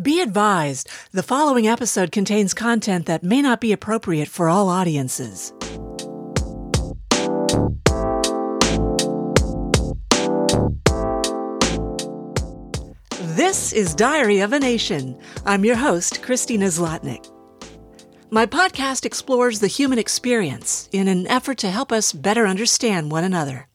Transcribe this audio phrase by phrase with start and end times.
[0.00, 5.52] Be advised, the following episode contains content that may not be appropriate for all audiences.
[13.36, 15.20] This is Diary of a Nation.
[15.44, 17.30] I'm your host, Christina Zlotnick.
[18.30, 23.24] My podcast explores the human experience in an effort to help us better understand one
[23.24, 23.66] another.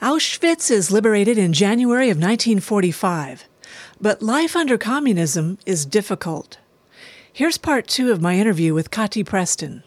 [0.00, 3.48] Auschwitz is liberated in January of 1945,
[4.00, 6.58] but life under communism is difficult.
[7.32, 9.82] Here's part two of my interview with Kati Preston.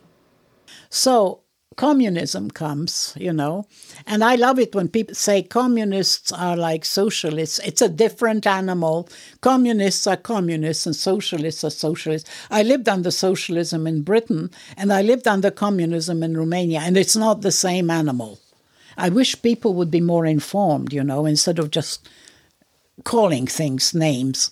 [0.90, 1.42] So,
[1.78, 3.66] communism comes, you know.
[4.06, 7.60] And I love it when people say communists are like socialists.
[7.60, 9.08] It's a different animal.
[9.42, 12.30] Communists are communists and socialists are socialists.
[12.50, 17.16] I lived under socialism in Britain and I lived under communism in Romania, and it's
[17.16, 18.40] not the same animal.
[18.98, 22.08] I wish people would be more informed, you know, instead of just
[23.04, 24.52] calling things names.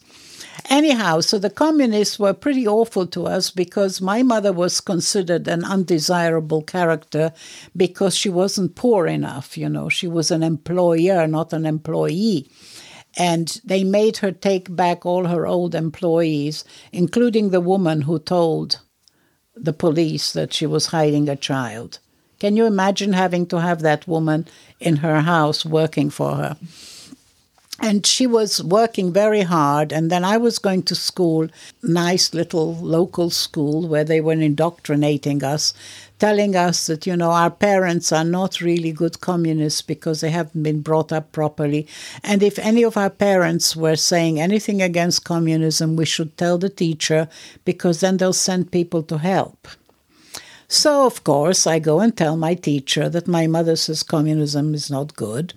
[0.69, 5.63] Anyhow, so the communists were pretty awful to us because my mother was considered an
[5.63, 7.33] undesirable character
[7.75, 9.89] because she wasn't poor enough, you know.
[9.89, 12.49] She was an employer, not an employee.
[13.17, 18.79] And they made her take back all her old employees, including the woman who told
[19.55, 21.99] the police that she was hiding a child.
[22.39, 24.47] Can you imagine having to have that woman
[24.79, 26.57] in her house working for her?
[27.81, 29.91] And she was working very hard.
[29.91, 31.47] And then i was going to school
[31.81, 35.73] nice little local school where they were indoctrinating us
[36.19, 40.63] telling us that you know our parents are not really good communists because they haven't
[40.63, 41.87] been brought up properly.
[42.23, 46.69] And if any of our parents were saying anything against communism we should tell the
[46.69, 47.29] teacher
[47.65, 49.67] because then they'll send people to help.
[50.67, 54.91] So of course i go and tell my teacher that my mother says communism is
[54.91, 55.53] not good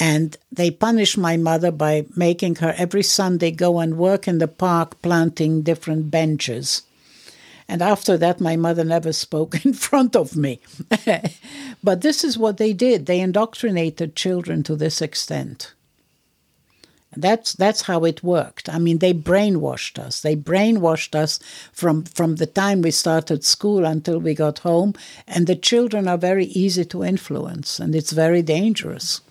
[0.00, 4.48] and they punished my mother by making her every Sunday go and work in the
[4.48, 6.82] park planting different benches.
[7.68, 10.60] And after that, my mother never spoke in front of me.
[11.84, 13.04] but this is what they did.
[13.04, 15.74] They indoctrinated children to this extent.
[17.14, 18.68] That's that's how it worked.
[18.68, 20.20] I mean, they brainwashed us.
[20.20, 21.40] They brainwashed us
[21.72, 24.94] from from the time we started school until we got home.
[25.26, 29.22] And the children are very easy to influence, and it's very dangerous.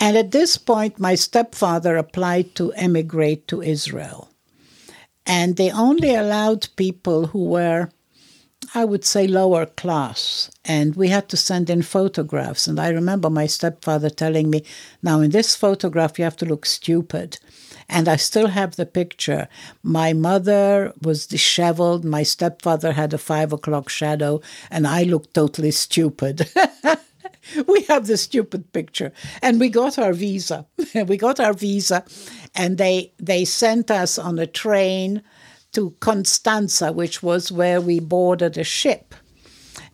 [0.00, 4.30] And at this point, my stepfather applied to emigrate to Israel.
[5.26, 7.90] And they only allowed people who were,
[8.74, 10.50] I would say, lower class.
[10.64, 12.66] And we had to send in photographs.
[12.66, 14.64] And I remember my stepfather telling me,
[15.02, 17.38] now in this photograph, you have to look stupid.
[17.88, 19.48] And I still have the picture.
[19.82, 22.04] My mother was disheveled.
[22.04, 24.40] My stepfather had a five o'clock shadow,
[24.70, 26.50] and I looked totally stupid.
[27.66, 29.12] we have the stupid picture.
[29.42, 30.66] And we got our visa.
[30.94, 32.04] We got our visa
[32.54, 35.22] and they they sent us on a train
[35.72, 39.14] to Constanza which was where we boarded a ship.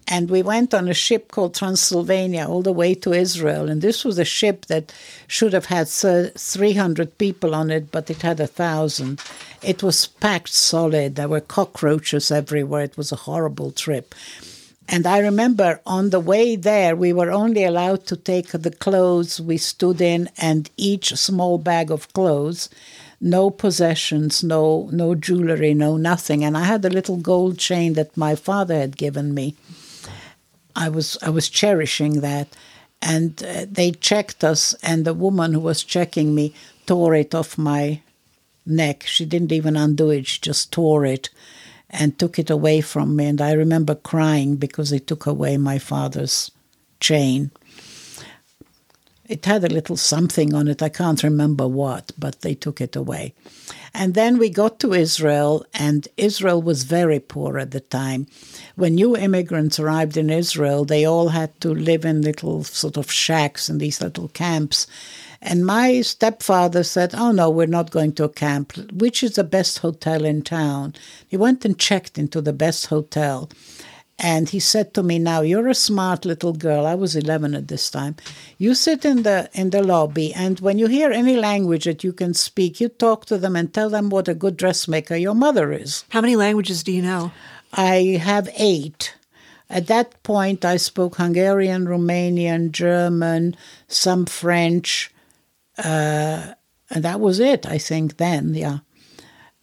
[0.07, 3.71] And we went on a ship called Transylvania all the way to Israel.
[3.71, 4.93] And this was a ship that
[5.29, 9.21] should have had 300 people on it but it had a thousand.
[9.63, 11.15] It was packed solid.
[11.15, 12.85] There were cockroaches everywhere.
[12.85, 14.15] It was a horrible trip
[14.93, 19.41] and I remember on the way there, we were only allowed to take the clothes
[19.41, 22.69] we stood in and each small bag of clothes.
[23.21, 26.43] No possessions, no no jewelry, no nothing.
[26.43, 29.55] And I had a little gold chain that my father had given me.
[30.75, 32.49] I was I was cherishing that,
[33.01, 36.53] and uh, they checked us, and the woman who was checking me
[36.87, 38.01] tore it off my
[38.67, 39.05] neck.
[39.07, 41.29] She didn't even undo it; she just tore it
[41.91, 43.27] and took it away from me.
[43.27, 46.51] And I remember crying because they took away my father's
[47.01, 47.51] chain.
[49.29, 52.97] It had a little something on it, I can't remember what, but they took it
[52.97, 53.33] away.
[53.95, 58.27] And then we got to Israel, and Israel was very poor at the time.
[58.75, 63.11] When new immigrants arrived in Israel, they all had to live in little sort of
[63.11, 64.89] shacks in these little camps.
[65.43, 68.75] And my stepfather said, Oh, no, we're not going to a camp.
[68.93, 70.95] Which is the best hotel in town?
[71.27, 73.49] He went and checked into the best hotel.
[74.23, 76.85] And he said to me, "Now you're a smart little girl.
[76.85, 78.17] I was 11 at this time.
[78.59, 82.13] You sit in the in the lobby, and when you hear any language that you
[82.13, 85.73] can speak, you talk to them and tell them what a good dressmaker your mother
[85.73, 87.33] is." How many languages do you know?
[87.73, 89.15] I have eight.
[89.71, 93.57] At that point, I spoke Hungarian, Romanian, German,
[93.89, 95.11] some French,
[95.85, 96.55] uh,
[96.91, 98.79] and that was it, I think, then, yeah.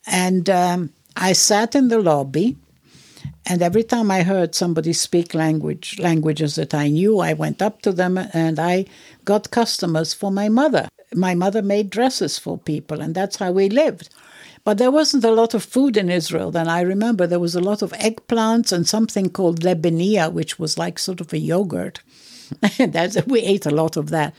[0.05, 2.55] And um, I sat in the lobby,
[3.45, 7.81] and every time I heard somebody speak language languages that I knew, I went up
[7.83, 8.85] to them and I
[9.23, 10.89] got customers for my mother.
[11.13, 14.09] My mother made dresses for people, and that's how we lived.
[14.65, 16.67] But there wasn't a lot of food in Israel then.
[16.67, 20.99] I remember there was a lot of eggplants and something called lebenia, which was like
[20.99, 22.01] sort of a yogurt.
[23.27, 24.33] We ate a lot of that.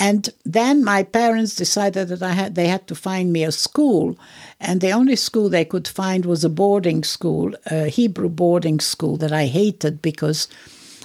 [0.00, 4.16] And then my parents decided that I had they had to find me a school,
[4.60, 9.16] and the only school they could find was a boarding school, a Hebrew boarding school
[9.16, 10.46] that I hated because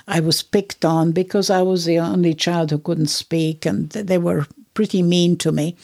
[0.08, 4.20] I was picked on because I was the only child who couldn't speak, and they
[4.20, 4.46] were
[4.76, 5.76] pretty mean to me.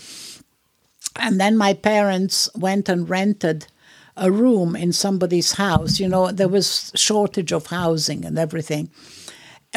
[1.15, 3.65] And then my parents went and rented
[4.15, 5.99] a room in somebody's house.
[5.99, 8.91] You know, there was shortage of housing and everything.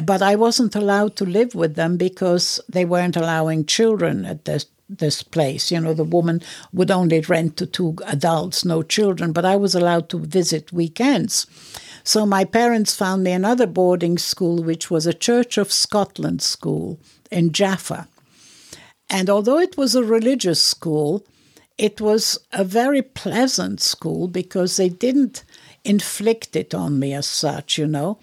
[0.03, 4.67] But I wasn't allowed to live with them because they weren't allowing children at this
[4.89, 5.71] this place.
[5.71, 6.43] You know, the woman
[6.73, 11.47] would only rent to two adults, no children, but I was allowed to visit weekends.
[12.05, 16.99] So my parents found me another boarding school, which was a Church of Scotland school
[17.31, 18.09] in Jaffa.
[19.09, 21.25] And although it was a religious school,
[21.79, 25.45] it was a very pleasant school because they didn't
[25.85, 28.19] inflict it on me as such, you know.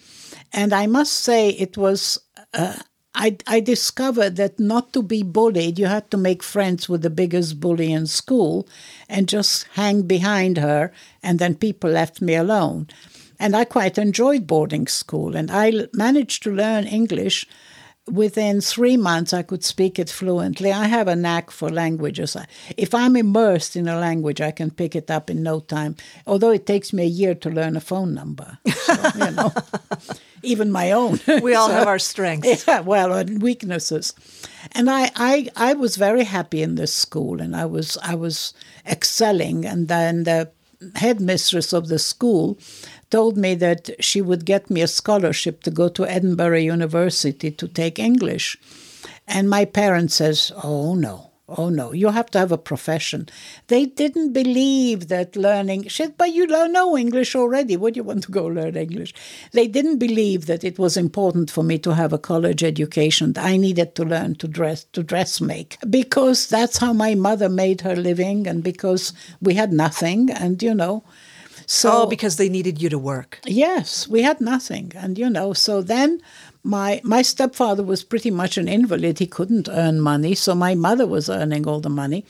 [0.53, 2.19] And I must say, it was.
[2.53, 2.77] Uh,
[3.15, 7.09] I, I discovered that not to be bullied, you had to make friends with the
[7.09, 8.67] biggest bully in school
[9.09, 10.93] and just hang behind her,
[11.23, 12.87] and then people left me alone.
[13.39, 17.47] And I quite enjoyed boarding school, and I managed to learn English
[18.11, 20.71] within three months, I could speak it fluently.
[20.71, 22.35] I have a knack for languages.
[22.77, 26.51] If I'm immersed in a language, I can pick it up in no time, although
[26.51, 28.57] it takes me a year to learn a phone number.
[28.67, 29.53] So, you know,
[30.43, 31.19] even my own.
[31.41, 32.67] We all so, have our strengths.
[32.67, 34.13] Yeah, well, and weaknesses.
[34.73, 38.53] And I, I, I was very happy in this school, and I was, I was
[38.85, 39.65] excelling.
[39.65, 40.51] And then the
[40.95, 42.57] headmistress of the school
[43.09, 47.67] told me that she would get me a scholarship to go to Edinburgh University to
[47.67, 48.57] take English.
[49.27, 51.28] And my parents says, "Oh no.
[51.57, 53.27] Oh no, you have to have a profession.
[53.67, 57.77] They didn't believe that learning shit, but you know English already.
[57.77, 59.13] What do you want to go learn English?
[59.51, 63.33] They didn't believe that it was important for me to have a college education.
[63.37, 67.81] I needed to learn to dress to dress make because that's how my mother made
[67.81, 71.03] her living and because we had nothing and you know
[71.71, 73.39] so, oh, because they needed you to work.
[73.45, 74.91] Yes, we had nothing.
[74.95, 76.19] And, you know, so then
[76.63, 79.19] my my stepfather was pretty much an invalid.
[79.19, 82.25] He couldn't earn money, so my mother was earning all the money.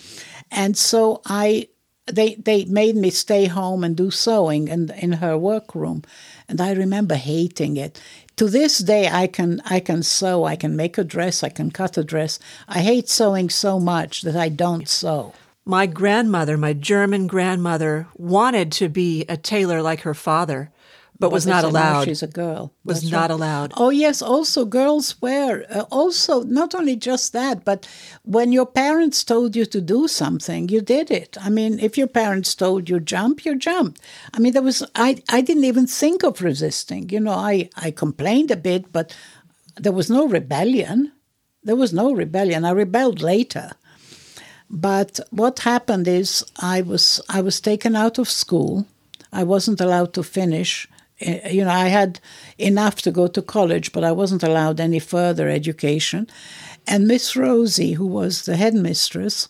[0.51, 1.67] And so I
[2.05, 6.03] they they made me stay home and do sewing and in her workroom.
[6.47, 8.01] And I remember hating it.
[8.37, 11.71] To this day I can I can sew, I can make a dress, I can
[11.71, 12.39] cut a dress.
[12.67, 15.33] I hate sewing so much that I don't sew
[15.69, 20.71] my grandmother, my German grandmother, wanted to be a tailor like her father,
[21.19, 22.05] but was not allowed.
[22.05, 22.71] She's a girl.
[22.85, 23.31] Was That's not right.
[23.31, 23.73] allowed.
[23.75, 27.87] Oh yes, also girls were Uh, also, not only just that, but
[28.23, 31.37] when your parents told you to do something, you did it.
[31.41, 33.99] I mean, if your parents told you jump, you jumped.
[34.35, 34.81] I mean, there was.
[34.95, 37.09] I I didn't even think of resisting.
[37.09, 39.15] You know, I I complained a bit, but
[39.83, 41.11] there was no rebellion.
[41.63, 42.63] There was no rebellion.
[42.65, 43.71] I rebelled later.
[44.69, 46.45] But what happened is
[46.77, 48.85] I was I was taken out of school.
[49.33, 50.87] I wasn't allowed to finish.
[51.21, 52.19] Eh, you know, I had
[52.57, 56.27] enough to go to college, but I wasn't allowed any further education.
[56.87, 59.49] And Miss Rosie, who was the headmistress,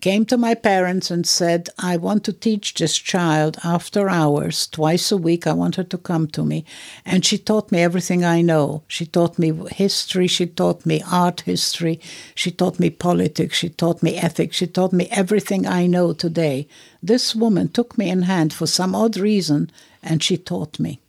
[0.00, 5.10] came to my parents and said, I want to teach this child after hours, twice
[5.10, 5.46] a week.
[5.46, 6.64] I want her to come to me.
[7.04, 8.82] And she taught me everything I know.
[8.86, 12.00] She taught me history, she taught me art history,
[12.34, 16.68] she taught me politics, she taught me ethics, she taught me everything I know today.
[17.02, 19.70] This woman took me in hand for some odd reason
[20.02, 21.00] and she taught me.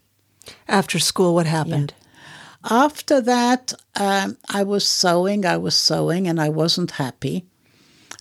[0.67, 1.93] After school, what happened?
[1.97, 2.85] Yeah.
[2.85, 7.45] After that, um, I was sewing, I was sewing, and I wasn't happy.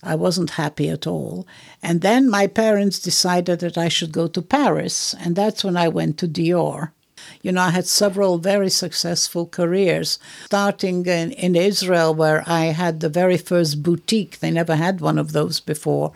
[0.01, 1.45] I wasn't happy at all.
[1.83, 5.89] And then my parents decided that I should go to Paris, and that's when I
[5.89, 6.91] went to Dior.
[7.41, 12.99] You know, I had several very successful careers, starting in, in Israel, where I had
[12.99, 14.39] the very first boutique.
[14.39, 16.11] They never had one of those before.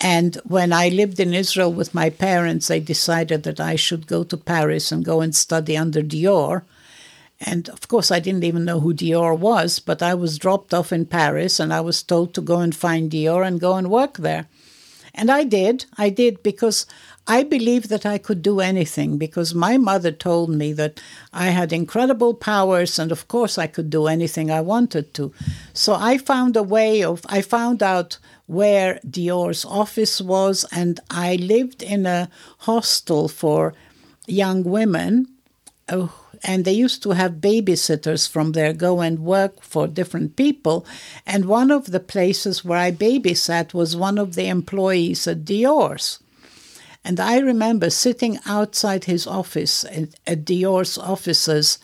[0.00, 4.24] And when I lived in Israel with my parents, they decided that I should go
[4.24, 6.62] to Paris and go and study under Dior.
[7.40, 10.92] And of course, I didn't even know who Dior was, but I was dropped off
[10.92, 14.18] in Paris and I was told to go and find Dior and go and work
[14.18, 14.46] there.
[15.14, 15.86] And I did.
[15.96, 16.86] I did because
[17.26, 21.00] I believed that I could do anything because my mother told me that
[21.32, 25.32] I had incredible powers and of course I could do anything I wanted to.
[25.72, 31.36] So I found a way of, I found out where Dior's office was and I
[31.36, 32.28] lived in a
[32.58, 33.72] hostel for
[34.26, 35.28] young women.
[35.88, 40.84] Oh, and they used to have babysitters from there go and work for different people.
[41.24, 46.18] And one of the places where I babysat was one of the employees at Dior's.
[47.04, 49.84] And I remember sitting outside his office
[50.26, 51.78] at, Dior's offices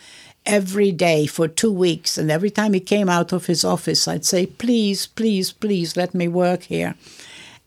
[0.47, 2.17] every day for two weeks.
[2.17, 6.15] And every time he came out of his office, I'd say, Please, please, please let
[6.15, 6.95] me work here.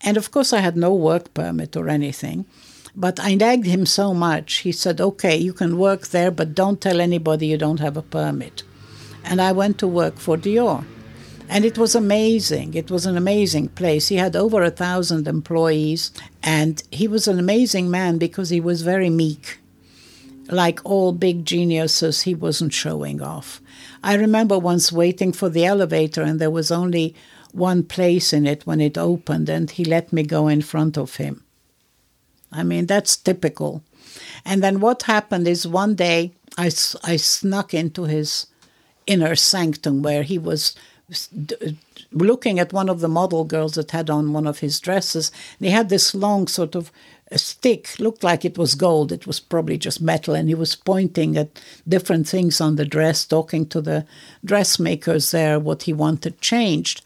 [0.01, 2.45] And of course, I had no work permit or anything.
[2.95, 6.81] But I nagged him so much, he said, Okay, you can work there, but don't
[6.81, 8.63] tell anybody you don't have a permit.
[9.23, 10.85] And I went to work for Dior.
[11.49, 12.73] And it was amazing.
[12.73, 14.07] It was an amazing place.
[14.07, 18.81] He had over a thousand employees, and he was an amazing man because he was
[18.81, 19.59] very meek.
[20.47, 23.61] Like all big geniuses, he wasn't showing off.
[24.03, 27.15] I remember once waiting for the elevator, and there was only
[27.51, 31.15] one place in it when it opened, and he let me go in front of
[31.17, 31.43] him.
[32.51, 33.83] I mean, that's typical.
[34.45, 36.65] And then what happened is one day I,
[37.03, 38.47] I snuck into his
[39.07, 40.75] inner sanctum where he was
[41.11, 41.71] Uh,
[42.11, 45.31] looking at one of the model girls that had on one of his dresses.
[45.59, 46.91] And he had this long sort of
[47.31, 49.11] uh, stick, looked like it was gold.
[49.11, 50.33] It was probably just metal.
[50.33, 54.05] And he was pointing at different things on the dress, talking to the
[54.45, 57.01] dressmakers there what he wanted changed.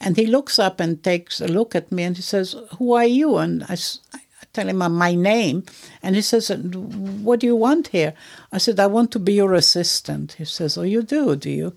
[0.00, 3.06] And he looks up and takes a look at me and he says, Who are
[3.06, 3.36] you?
[3.36, 3.76] And I,
[4.12, 4.18] I
[4.52, 5.64] tell him my name.
[6.02, 8.14] And he says, What do you want here?
[8.52, 10.32] I said, I want to be your assistant.
[10.32, 11.76] He says, Oh, you do, do you?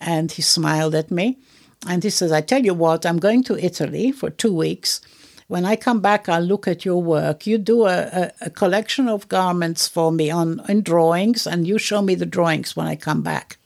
[0.00, 1.38] And he smiled at me.
[1.86, 5.00] And he says, I tell you what, I'm going to Italy for two weeks.
[5.46, 7.46] When I come back, I'll look at your work.
[7.46, 11.78] You do a, a, a collection of garments for me on in drawings, and you
[11.78, 13.56] show me the drawings when I come back.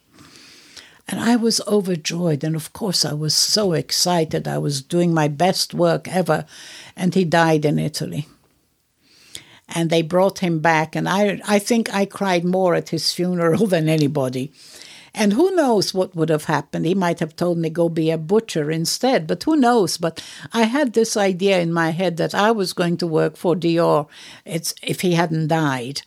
[1.08, 2.44] And I was overjoyed.
[2.44, 4.46] And of course, I was so excited.
[4.46, 6.46] I was doing my best work ever.
[6.96, 8.28] And he died in Italy.
[9.68, 10.94] And they brought him back.
[10.94, 14.52] And I, I think I cried more at his funeral than anybody.
[15.14, 16.86] And who knows what would have happened?
[16.86, 19.98] He might have told me go be a butcher instead, but who knows?
[19.98, 23.54] But I had this idea in my head that I was going to work for
[23.54, 24.08] Dior
[24.46, 26.02] it's, if he hadn't died.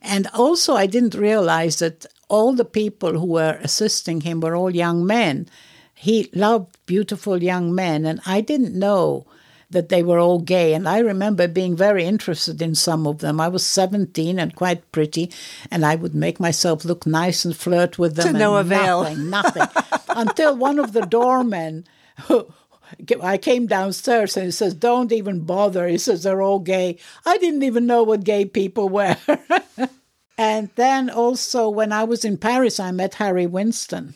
[0.00, 4.74] And also, I didn't realize that all the people who were assisting him were all
[4.74, 5.48] young men.
[5.94, 9.26] He loved beautiful young men, and I didn't know
[9.76, 10.72] that they were all gay.
[10.72, 13.38] And I remember being very interested in some of them.
[13.40, 15.30] I was 17 and quite pretty,
[15.70, 18.32] and I would make myself look nice and flirt with them.
[18.32, 19.02] To no avail.
[19.14, 19.82] Nothing, nothing.
[20.08, 21.84] Until one of the doormen,
[22.24, 22.46] who,
[23.20, 25.86] I came downstairs and he says, Don't even bother.
[25.86, 26.98] He says, They're all gay.
[27.26, 29.18] I didn't even know what gay people were.
[30.38, 34.14] And then also when I was in Paris, I met Harry Winston.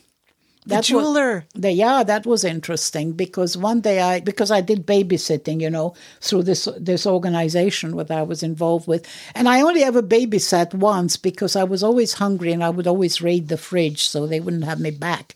[0.66, 1.46] That the jeweler.
[1.54, 5.70] Was, the, yeah, that was interesting because one day I because I did babysitting, you
[5.70, 10.74] know, through this this organization that I was involved with, and I only ever babysat
[10.74, 14.40] once because I was always hungry and I would always raid the fridge so they
[14.40, 15.34] wouldn't have me back.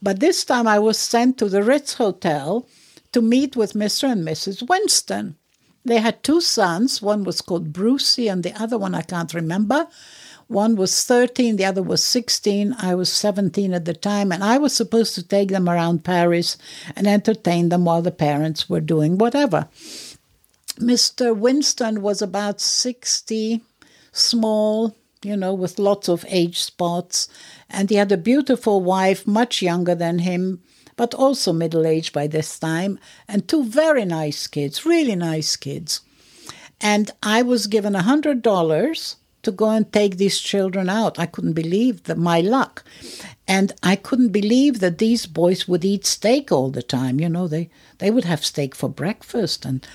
[0.00, 2.66] But this time I was sent to the Ritz Hotel
[3.12, 4.10] to meet with Mr.
[4.10, 4.68] and Mrs.
[4.68, 5.36] Winston.
[5.84, 7.02] They had two sons.
[7.02, 9.86] One was called Brucey, and the other one I can't remember.
[10.48, 12.76] One was 13, the other was 16.
[12.78, 16.58] I was 17 at the time, and I was supposed to take them around Paris
[16.94, 19.68] and entertain them while the parents were doing whatever.
[20.78, 21.34] Mr.
[21.36, 23.62] Winston was about 60,
[24.12, 27.28] small, you know, with lots of age spots,
[27.70, 30.62] and he had a beautiful wife, much younger than him,
[30.96, 36.00] but also middle aged by this time, and two very nice kids, really nice kids.
[36.80, 41.18] And I was given a hundred dollars to go and take these children out.
[41.18, 42.84] I couldn't believe that my luck.
[43.46, 47.20] And I couldn't believe that these boys would eat steak all the time.
[47.20, 49.64] You know, they, they would have steak for breakfast.
[49.64, 49.86] And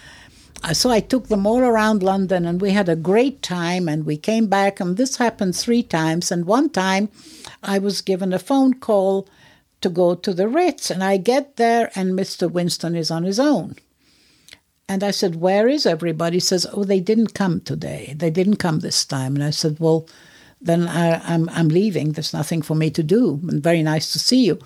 [0.63, 4.05] uh, so I took them all around London and we had a great time and
[4.05, 4.79] we came back.
[4.79, 6.31] And this happened three times.
[6.31, 7.09] And one time
[7.63, 9.27] I was given a phone call
[9.81, 10.91] to go to the Ritz.
[10.91, 12.51] And I get there, and Mr.
[12.51, 13.75] Winston is on his own.
[14.89, 16.37] And I said, Where is everybody?
[16.37, 18.15] He says, Oh, they didn't come today.
[18.17, 19.35] They didn't come this time.
[19.35, 20.07] And I said, Well,
[20.59, 22.11] then I, I'm, I'm leaving.
[22.11, 23.39] There's nothing for me to do.
[23.47, 24.59] And very nice to see you.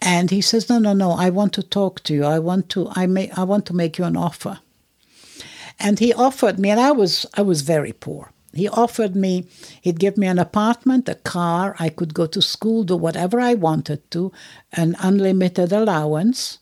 [0.00, 1.12] And he says, No, no, no.
[1.12, 2.24] I want to talk to you.
[2.24, 2.88] I want to.
[2.90, 3.30] I may.
[3.30, 4.58] I want to make you an offer.
[5.78, 8.32] And he offered me, and I was I was very poor.
[8.52, 9.46] He offered me,
[9.82, 13.54] he'd give me an apartment, a car, I could go to school, do whatever I
[13.54, 14.32] wanted to,
[14.72, 16.58] an unlimited allowance,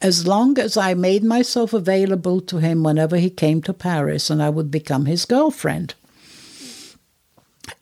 [0.00, 4.42] as long as I made myself available to him whenever he came to Paris and
[4.42, 5.94] I would become his girlfriend.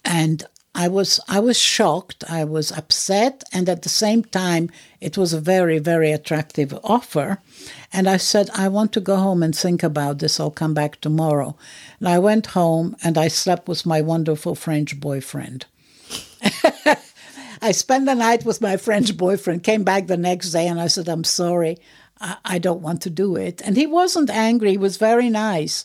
[0.04, 0.44] And
[0.76, 5.32] I was I was shocked, I was upset, and at the same time it was
[5.32, 7.38] a very, very attractive offer.
[7.92, 10.40] And I said, I want to go home and think about this.
[10.40, 11.56] I'll come back tomorrow.
[12.00, 15.66] And I went home and I slept with my wonderful French boyfriend.
[17.62, 20.88] I spent the night with my French boyfriend, came back the next day, and I
[20.88, 21.78] said, I'm sorry,
[22.20, 23.60] I, don't want to do it.
[23.64, 25.84] And he wasn't angry, he was very nice.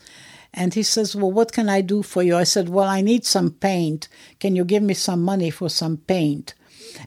[0.54, 2.36] And he says, Well, what can I do for you?
[2.36, 4.08] I said, Well, I need some paint.
[4.40, 6.54] Can you give me some money for some paint?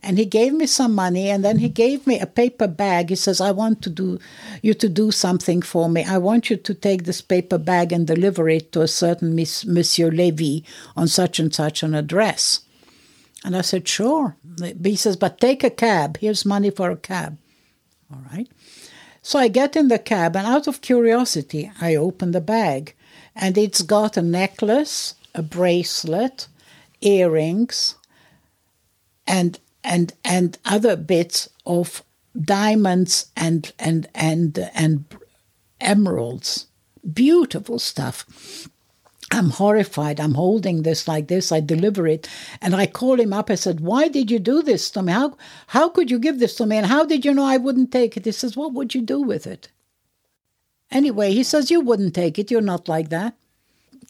[0.03, 3.11] And he gave me some money and then he gave me a paper bag.
[3.11, 4.19] He says, I want to do
[4.63, 6.05] you to do something for me.
[6.05, 9.65] I want you to take this paper bag and deliver it to a certain Miss,
[9.65, 10.65] Monsieur Levy
[10.97, 12.61] on such and such an address.
[13.45, 14.37] And I said, Sure.
[14.83, 16.19] He says, But take a cab.
[16.19, 17.39] Here's money for a cab.
[18.13, 18.49] All right.
[19.23, 22.95] So I get in the cab, and out of curiosity, I open the bag,
[23.37, 26.49] and it's got a necklace, a bracelet,
[27.01, 27.95] earrings,
[29.27, 32.03] and and and other bits of
[32.39, 35.05] diamonds and and and and
[35.81, 36.67] emeralds.
[37.13, 38.69] Beautiful stuff.
[39.33, 40.21] I'm horrified.
[40.21, 41.51] I'm holding this like this.
[41.53, 42.29] I deliver it.
[42.61, 43.49] And I call him up.
[43.49, 45.13] I said, Why did you do this to me?
[45.13, 45.37] How,
[45.69, 46.77] how could you give this to me?
[46.77, 48.27] And how did you know I wouldn't take it?
[48.27, 49.71] He says, What would you do with it?
[50.91, 52.51] Anyway, he says, You wouldn't take it.
[52.51, 53.35] You're not like that.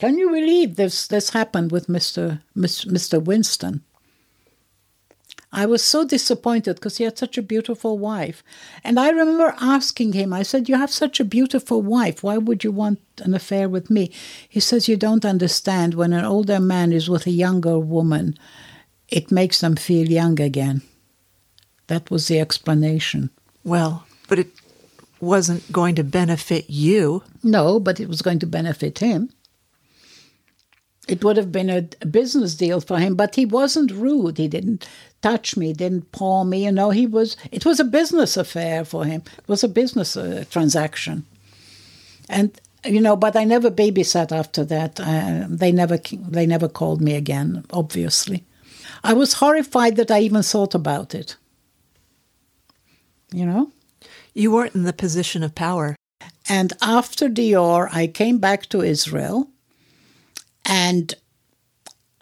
[0.00, 2.43] Can you believe this, this happened with Mr.
[2.57, 3.23] Mr.
[3.23, 3.85] Winston?
[5.52, 8.42] I was so disappointed because he had such a beautiful wife.
[8.82, 12.23] And I remember asking him, I said, You have such a beautiful wife.
[12.23, 14.11] Why would you want an affair with me?
[14.49, 15.92] He says, You don't understand.
[15.92, 18.38] When an older man is with a younger woman,
[19.09, 20.80] it makes them feel young again.
[21.88, 23.28] That was the explanation.
[23.62, 24.49] Well, but it
[25.21, 27.23] wasn't going to benefit you.
[27.42, 29.30] No, but it was going to benefit him
[31.09, 34.38] it would have been a, business deal for him but he wasn't rude.
[34.38, 34.88] He didn't
[35.21, 36.90] touch me didn't paw me you know.
[36.90, 39.23] He was it was a business affair for him.
[39.38, 41.25] It was a business uh, transaction.
[42.28, 45.00] And you know but i never babysat after that.
[45.00, 48.44] Uh, they never they never called me again obviously.
[49.04, 51.37] I was horrified that i even thought about it.
[53.32, 53.73] You know?
[54.35, 55.97] You weren't in the position of power.
[56.49, 59.49] And after dior i came back to israel
[60.64, 61.14] and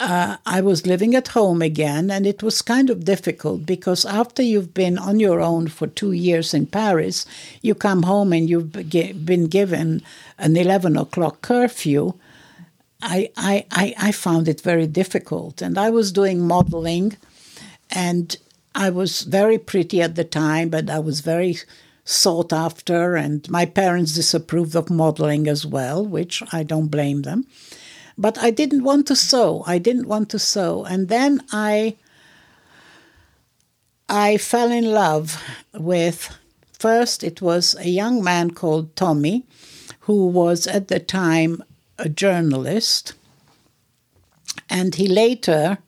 [0.01, 4.43] uh, I was living at home again, and it was kind of difficult because after
[4.43, 7.27] you've been on your own for two years in Paris,
[7.61, 10.03] you come home and you've been given
[10.39, 12.15] an 11 o'clock curfew.
[13.03, 15.61] I, I, I, I found it very difficult.
[15.61, 17.19] And I was doing modeling,
[17.91, 18.35] and
[18.75, 21.59] I was very pretty at the time, but I was very
[22.07, 27.47] sought after, and my parents disapproved of modeling as well, which I don't blame them.
[28.17, 29.65] But I didn't want to sew.
[29.67, 30.85] I didn't want to sew.
[30.85, 31.97] And then I
[34.09, 35.41] I fell in love
[35.73, 36.37] with
[36.79, 39.47] first it was a young man called Tommy
[40.01, 41.63] who was at the time
[41.99, 43.13] a journalist
[44.69, 45.79] and he later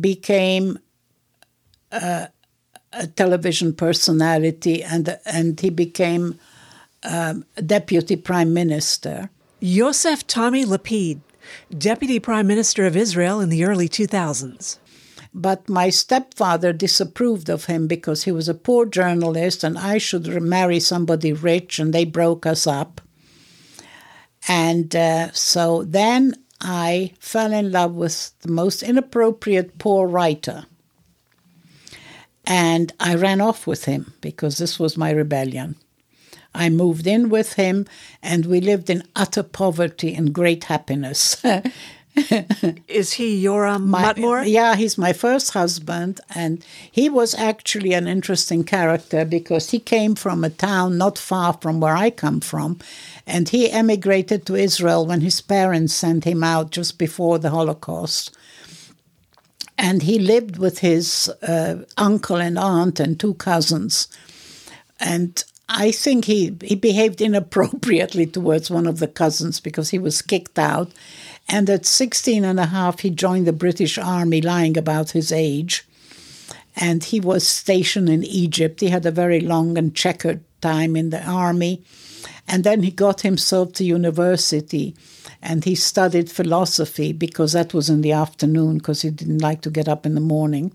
[0.00, 0.78] became
[1.92, 2.28] a,
[2.92, 6.38] a television personality and and he became
[7.04, 9.30] um, deputy prime minister.
[9.60, 11.20] Yosef Tommy Lapid
[11.76, 14.78] Deputy Prime Minister of Israel in the early 2000s.
[15.32, 20.26] But my stepfather disapproved of him because he was a poor journalist and I should
[20.40, 23.00] marry somebody rich, and they broke us up.
[24.46, 30.66] And uh, so then I fell in love with the most inappropriate poor writer.
[32.46, 35.76] And I ran off with him because this was my rebellion.
[36.54, 37.86] I moved in with him,
[38.22, 41.42] and we lived in utter poverty and great happiness.
[42.86, 44.44] Is he your um, Matmor?
[44.46, 50.14] Yeah, he's my first husband, and he was actually an interesting character because he came
[50.14, 52.78] from a town not far from where I come from,
[53.26, 58.36] and he emigrated to Israel when his parents sent him out just before the Holocaust.
[59.76, 64.06] And he lived with his uh, uncle and aunt and two cousins.
[65.00, 70.22] And I think he, he behaved inappropriately towards one of the cousins because he was
[70.22, 70.92] kicked out.
[71.48, 75.86] And at 16 and a half, he joined the British Army, lying about his age.
[76.76, 78.80] And he was stationed in Egypt.
[78.80, 81.82] He had a very long and checkered time in the army.
[82.48, 84.94] And then he got himself to university
[85.40, 89.70] and he studied philosophy because that was in the afternoon because he didn't like to
[89.70, 90.72] get up in the morning.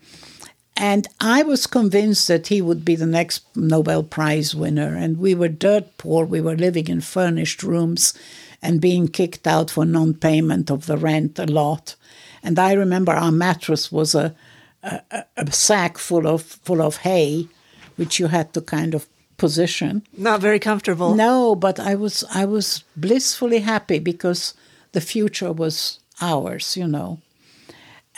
[0.79, 4.95] And I was convinced that he would be the next Nobel Prize winner.
[4.95, 6.25] And we were dirt poor.
[6.25, 8.13] We were living in furnished rooms
[8.61, 11.97] and being kicked out for non payment of the rent a lot.
[12.41, 14.33] And I remember our mattress was a,
[14.81, 17.49] a, a sack full of, full of hay,
[17.97, 20.03] which you had to kind of position.
[20.17, 21.13] Not very comfortable.
[21.13, 24.53] No, but I was I was blissfully happy because
[24.93, 27.19] the future was ours, you know.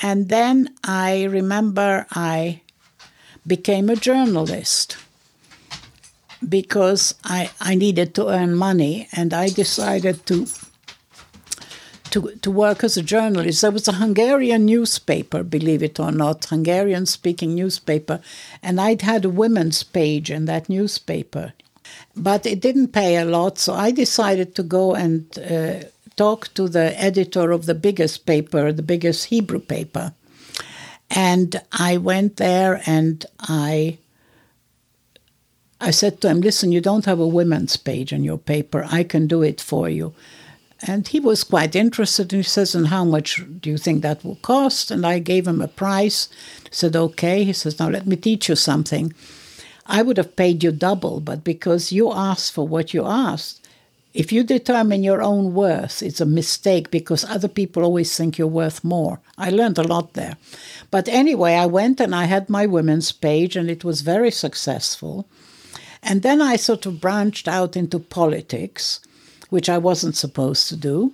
[0.01, 2.61] And then I remember I
[3.45, 4.97] became a journalist
[6.47, 10.47] because I, I needed to earn money and I decided to
[12.11, 13.61] to, to work as a journalist.
[13.61, 18.19] There was a Hungarian newspaper, believe it or not, Hungarian speaking newspaper,
[18.61, 21.53] and I'd had a women's page in that newspaper.
[22.13, 26.67] But it didn't pay a lot, so I decided to go and uh, talk to
[26.67, 30.13] the editor of the biggest paper, the biggest Hebrew paper.
[31.09, 33.97] And I went there and I
[35.83, 38.85] I said to him, Listen, you don't have a women's page in your paper.
[38.89, 40.13] I can do it for you.
[40.83, 42.31] And he was quite interested.
[42.31, 44.91] And he says, And how much do you think that will cost?
[44.91, 46.29] And I gave him a price.
[46.63, 47.43] He said, Okay.
[47.43, 49.13] He says, Now let me teach you something.
[49.87, 53.60] I would have paid you double, but because you asked for what you asked,
[54.13, 58.47] if you determine your own worth, it's a mistake because other people always think you're
[58.47, 59.21] worth more.
[59.37, 60.37] I learned a lot there.
[60.89, 65.27] But anyway, I went and I had my women's page, and it was very successful.
[66.03, 68.99] And then I sort of branched out into politics
[69.51, 71.13] which I wasn't supposed to do.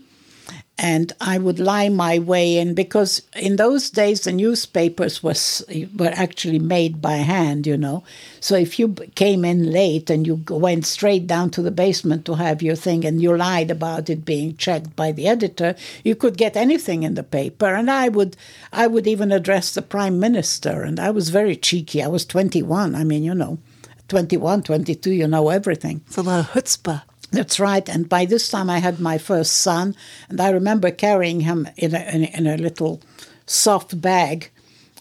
[0.80, 5.66] And I would lie my way in because in those days the newspapers was
[5.98, 8.04] were actually made by hand, you know.
[8.40, 12.36] So if you came in late and you went straight down to the basement to
[12.36, 16.38] have your thing and you lied about it being checked by the editor, you could
[16.38, 17.74] get anything in the paper.
[17.74, 18.38] And I would
[18.72, 20.84] I would even address the prime minister.
[20.84, 22.04] And I was very cheeky.
[22.04, 22.94] I was 21.
[22.94, 23.58] I mean, you know,
[24.10, 26.02] 21, 22, you know everything.
[26.06, 27.02] It's a lot of chutzpah.
[27.32, 27.88] That's right.
[27.90, 29.96] And by this time, I had my first son,
[30.30, 33.02] and I remember carrying him in a, in, in a little
[33.46, 34.50] soft bag,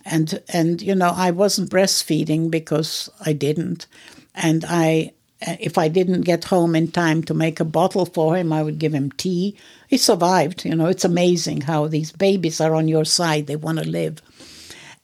[0.05, 3.87] and and you know I wasn't breastfeeding because I didn't,
[4.35, 8.53] and I if I didn't get home in time to make a bottle for him,
[8.53, 9.57] I would give him tea.
[9.87, 10.65] He survived.
[10.65, 14.21] You know, it's amazing how these babies are on your side; they want to live.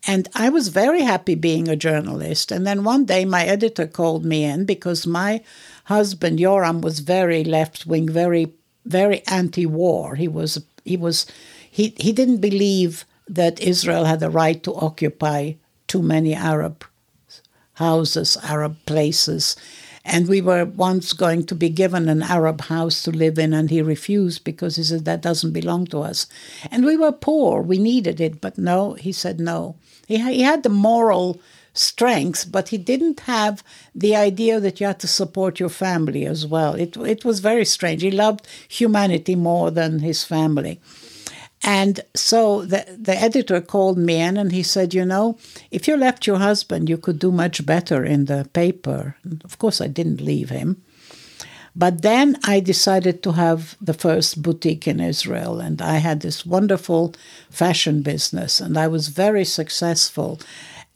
[0.05, 2.51] And I was very happy being a journalist.
[2.51, 5.43] And then one day, my editor called me in because my
[5.85, 8.53] husband Yoram was very left wing, very
[8.85, 10.17] very anti-war.
[10.17, 11.27] He was he was
[11.71, 15.53] he he didn't believe that Israel had the right to occupy
[15.87, 16.85] too many Arab
[17.75, 19.57] houses, Arab places.
[20.05, 23.71] And we were once going to be given an Arab house to live in, and
[23.71, 26.27] he refused because he said that doesn't belong to us.
[26.73, 29.77] And we were poor, we needed it, but no, he said no.
[30.09, 31.41] He, he had the moral
[31.75, 33.63] strengths, but he didn't have
[33.95, 36.75] the idea that you had to support your family as well.
[36.75, 38.03] It, it was very strange.
[38.03, 40.81] He loved humanity more than his family.
[41.65, 45.39] And so the, the editor called me in and he said, You know,
[45.71, 49.17] if you left your husband, you could do much better in the paper.
[49.45, 50.83] Of course, I didn't leave him.
[51.75, 56.45] But then I decided to have the first boutique in Israel, and I had this
[56.45, 57.15] wonderful
[57.49, 60.39] fashion business, and I was very successful.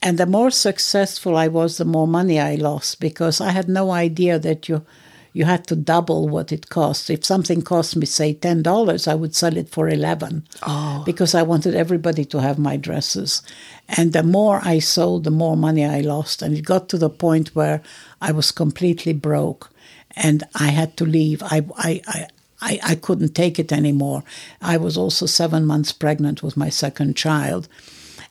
[0.02, 3.90] And the more successful I was, the more money I lost because I had no
[3.90, 4.84] idea that you
[5.32, 7.10] you had to double what it costs.
[7.10, 11.02] If something cost me, say, ten dollars, I would sell it for eleven, oh.
[11.04, 13.42] because I wanted everybody to have my dresses.
[13.86, 17.10] And the more I sold, the more money I lost, and it got to the
[17.10, 17.82] point where
[18.22, 19.70] I was completely broke,
[20.16, 21.42] and I had to leave.
[21.42, 22.00] I I.
[22.06, 22.26] I
[22.58, 24.24] I, I couldn't take it anymore.
[24.62, 27.68] I was also seven months pregnant with my second child.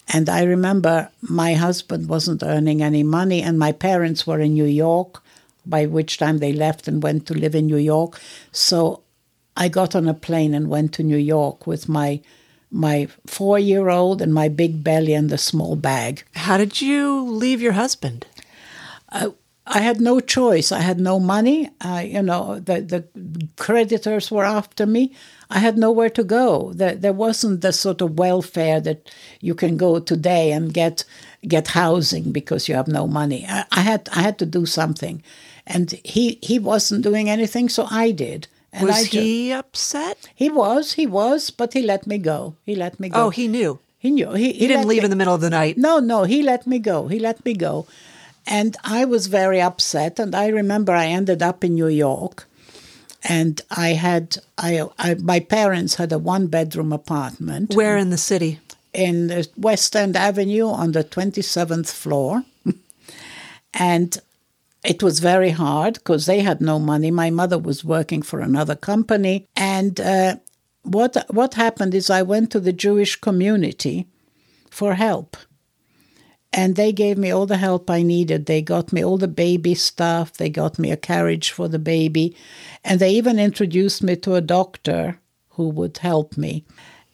[0.08, 4.66] And I remember my husband wasn't earning any money, and my parents were in New
[4.66, 5.24] York,
[5.66, 8.20] by which time they left and went to live in New York.
[8.52, 9.02] So
[9.58, 12.22] I got on a plane and went to New York with my
[12.72, 16.24] my four year old and my big belly and the small bag.
[16.36, 18.28] How did you leave your husband?
[19.12, 19.30] Uh,
[19.68, 20.72] I had no choice.
[20.72, 21.70] I had no money.
[21.82, 23.04] Uh, you know, the, the
[23.58, 25.14] creditors were after me.
[25.50, 26.72] I had nowhere to go.
[26.74, 31.04] There, there wasn't the sort of welfare that you can go today and get
[31.48, 33.46] get housing because you have no money.
[33.48, 35.22] I, I had I had to do something,
[35.66, 38.48] and he he wasn't doing anything, so I did.
[38.74, 40.30] And was I he upset?
[40.36, 42.56] He was, he was, but he let me go.
[42.66, 43.26] He let me go.
[43.26, 43.80] Oh, he knew.
[43.98, 44.32] He knew.
[44.34, 45.78] He, he, he didn't leave me, in the middle of the night.
[45.78, 47.08] No, no, he let me go.
[47.08, 47.88] He let me go.
[48.48, 50.20] And I was very upset.
[50.20, 52.48] And I remember I ended up in New York.
[53.28, 57.74] And I had, I, I my parents had a one bedroom apartment.
[57.74, 58.60] Where in the city?
[58.94, 62.44] In West End Avenue on the 27th floor.
[63.74, 64.18] and
[64.84, 67.10] it was very hard because they had no money.
[67.10, 69.48] My mother was working for another company.
[69.56, 70.36] And uh,
[70.84, 74.08] what, what happened is I went to the Jewish community
[74.70, 75.36] for help
[76.58, 78.46] and they gave me all the help I needed.
[78.46, 82.34] They got me all the baby stuff, they got me a carriage for the baby,
[82.82, 86.66] and they even introduced me to a doctor who would help me.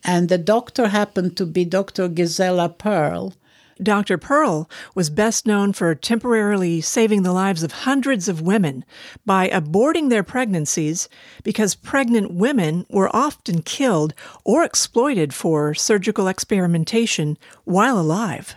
[0.04, 2.08] And the doctor happened to be Dr.
[2.08, 3.34] Gisella Perl.
[3.82, 4.19] Dr.
[4.19, 8.86] Perl was best known for temporarily saving the lives of hundreds of women
[9.25, 11.10] by aborting their pregnancies
[11.41, 18.56] because pregnant women were often killed or exploited for surgical experimentation while alive.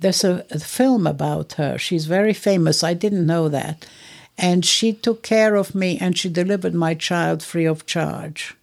[0.00, 1.78] There's a, a film about her.
[1.78, 2.82] She's very famous.
[2.82, 3.86] I didn't know that.
[4.38, 8.54] And she took care of me and she delivered my child free of charge.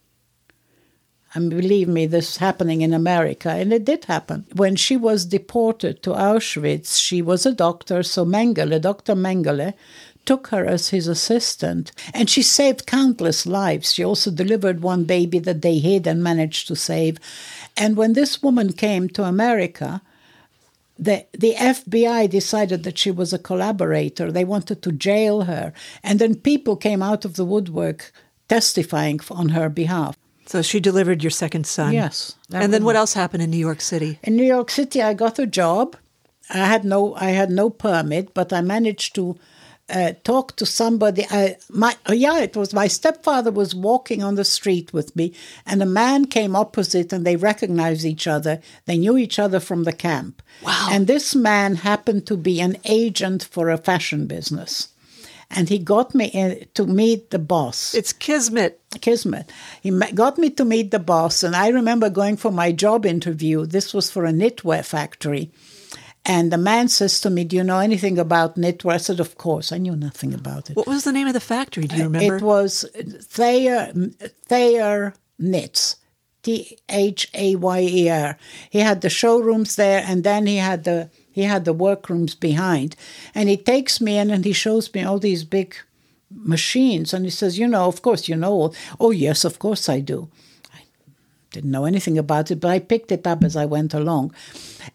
[1.33, 4.45] And believe me, this is happening in America, and it did happen.
[4.55, 9.13] When she was deported to Auschwitz, she was a doctor, so Mengele, Dr.
[9.13, 9.73] Mengele,
[10.25, 13.93] took her as his assistant, and she saved countless lives.
[13.93, 17.19] She also delivered one baby that they hid and managed to save.
[17.75, 20.01] And when this woman came to America,
[20.99, 24.31] the, the FBI decided that she was a collaborator.
[24.31, 25.73] They wanted to jail her.
[26.03, 28.11] And then people came out of the woodwork
[28.47, 30.17] testifying on her behalf.
[30.45, 31.93] So she delivered your second son.
[31.93, 32.35] Yes.
[32.53, 34.17] And then what else happened in New York City?
[34.23, 35.97] In New York City, I got a job.
[36.49, 39.37] I had no, I had no permit, but I managed to
[39.89, 41.25] uh, talk to somebody.
[41.29, 45.33] I, my, oh yeah, it was my stepfather was walking on the street with me,
[45.65, 48.61] and a man came opposite, and they recognized each other.
[48.85, 50.41] They knew each other from the camp.
[50.63, 50.89] Wow!
[50.91, 54.89] And this man happened to be an agent for a fashion business
[55.49, 57.93] and he got me in, to meet the boss.
[57.95, 58.79] It's Kismet.
[59.01, 59.51] Kismet.
[59.81, 63.65] He got me to meet the boss, and I remember going for my job interview.
[63.65, 65.51] This was for a knitwear factory.
[66.29, 68.95] And the man says to me, Do you know anything about knitwear?
[68.95, 69.71] I said, Of course.
[69.71, 70.75] I knew nothing about it.
[70.75, 71.87] What was the name of the factory?
[71.87, 72.35] Do you uh, remember?
[72.35, 73.93] It was Thayer,
[74.45, 75.95] Thayer Knits.
[76.43, 78.37] T H A Y E R.
[78.69, 82.95] He had the showrooms there, and then he had the he had the workrooms behind.
[83.35, 85.75] And he takes me in and he shows me all these big
[86.31, 87.13] machines.
[87.13, 88.73] And he says, You know, of course, you know.
[88.99, 90.29] Oh, yes, of course I do.
[91.57, 94.31] Didn't know anything about it, but I picked it up as I went along.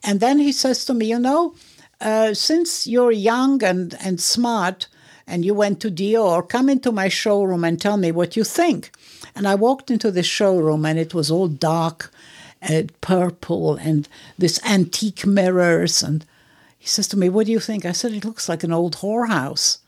[0.05, 1.57] And then he says to me, You know,
[2.01, 4.87] uh, since you're young and, and smart,
[5.27, 8.93] and you went to Dior, come into my showroom and tell me what you think.
[9.35, 12.13] And I walked into the showroom and it was all dark
[12.61, 16.25] and purple and this antique mirrors and
[16.79, 17.85] he says to me, What do you think?
[17.85, 19.79] I said, It looks like an old whorehouse.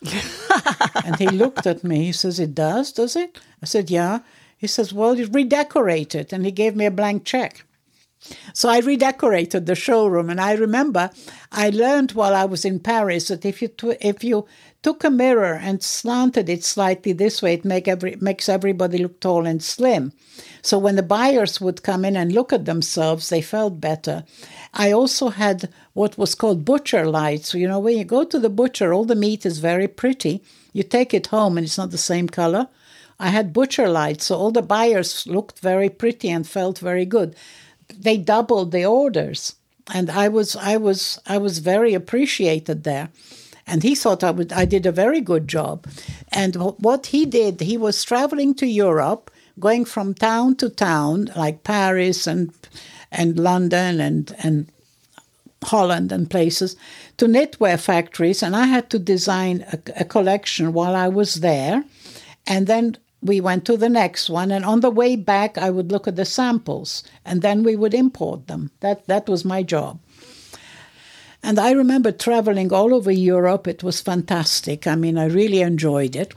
[1.05, 2.05] and he looked at me.
[2.05, 3.39] He says, It does, does it?
[3.61, 4.21] I said, Yeah.
[4.65, 6.33] He says, Well, you redecorate it.
[6.33, 7.65] And he gave me a blank check.
[8.55, 11.11] So I redecorated the showroom, and I remember
[11.53, 13.69] I learned while I was in Paris that if you
[14.01, 14.47] if you
[14.83, 19.21] took a mirror and slanted it slightly this way, it make every makes everybody look
[19.21, 20.13] tall and slim.
[20.63, 24.25] So when the buyers would come in and look at themselves, they felt better.
[24.73, 27.53] I also had what was called butcher lights.
[27.53, 30.43] You know, when you go to the butcher, all the meat is very pretty.
[30.73, 32.69] You take it home and it's not the same color.
[33.19, 37.37] I had butcher lights, so all the buyers looked very pretty and felt very good.
[37.97, 39.57] They doubled the orders,
[39.93, 43.11] and I was I was I was very appreciated there
[43.67, 45.87] and he thought I would I did a very good job.
[46.33, 51.65] And what he did, he was traveling to Europe going from town to town, like
[51.65, 52.53] Paris and
[53.11, 54.67] and London and and
[55.63, 56.77] Holland and places,
[57.17, 61.85] to knitwear factories, and I had to design a, a collection while I was there,
[62.47, 65.91] and then we went to the next one and on the way back i would
[65.91, 68.71] look at the samples and then we would import them.
[68.81, 69.99] That that was my job.
[71.43, 73.67] And i remember traveling all over europe.
[73.67, 74.87] It was fantastic.
[74.87, 76.35] I mean i really enjoyed it.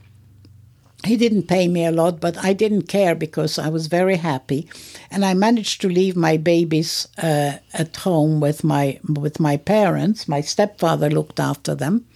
[1.06, 4.68] He didn't pay me a lot, but I didn't care because I was very happy,
[5.12, 10.28] and I managed to leave my babies uh, at home with my with my parents.
[10.28, 12.08] My stepfather looked after them,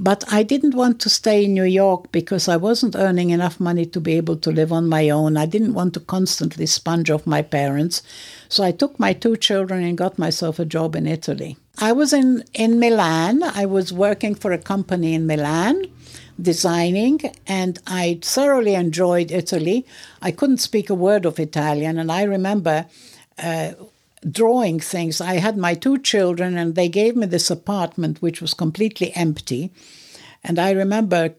[0.00, 3.84] but I didn't want to stay in New York because I wasn't earning enough money
[3.84, 5.36] to be able to live on my own.
[5.36, 8.02] I didn't want to constantly sponge off my parents,
[8.48, 11.58] so I took my two children and got myself a job in Italy.
[11.78, 13.42] I was in in Milan.
[13.42, 15.84] I was working for a company in Milan
[16.40, 19.84] designing, and I thoroughly enjoyed Italy.
[20.22, 22.86] I couldn't speak a word of Italian, and I remember.
[23.38, 23.72] Uh,
[24.28, 25.20] drawing things.
[25.20, 29.72] I had my two children, and they gave me this apartment, which was completely empty.
[30.42, 31.34] And I remember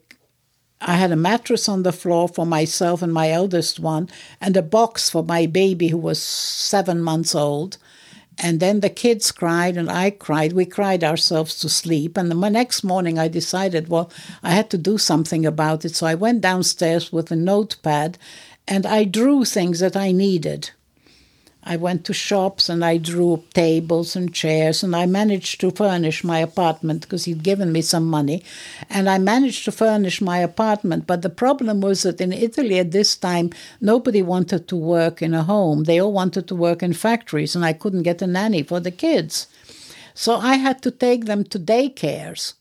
[0.80, 4.64] I had a mattress on the floor for myself and my eldest one, and a
[4.64, 7.78] box for my baby, who was seven months old.
[8.38, 10.54] And then the kids cried and I cried.
[10.54, 12.18] We cried ourselves to sleep.
[12.18, 15.96] And the next morning I decided, well, I had to do something about it.
[15.96, 18.18] So I went downstairs with a notepad
[18.68, 20.72] and I drew things that I needed.
[21.64, 26.24] I went to shops and I drew tables and chairs and I managed to furnish
[26.24, 28.44] my apartment because he'd given me some money.
[28.90, 31.06] And I managed to furnish my apartment.
[31.06, 35.34] But the problem was that in Italy at this time, nobody wanted to work in
[35.34, 35.84] a home.
[35.84, 38.92] They all wanted to work in factories and I couldn't get a nanny for the
[38.92, 39.48] kids.
[40.14, 42.54] So I had to take them to daycares.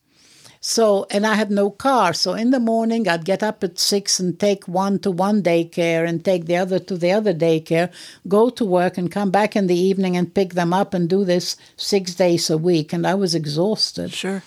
[0.63, 2.13] So, and I had no car.
[2.13, 6.07] So in the morning, I'd get up at six and take one to one daycare
[6.07, 7.91] and take the other to the other daycare,
[8.29, 11.25] go to work and come back in the evening and pick them up and do
[11.25, 12.93] this six days a week.
[12.93, 14.13] And I was exhausted.
[14.13, 14.43] Sure.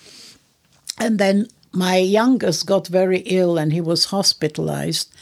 [0.98, 5.12] And then my youngest got very ill and he was hospitalized.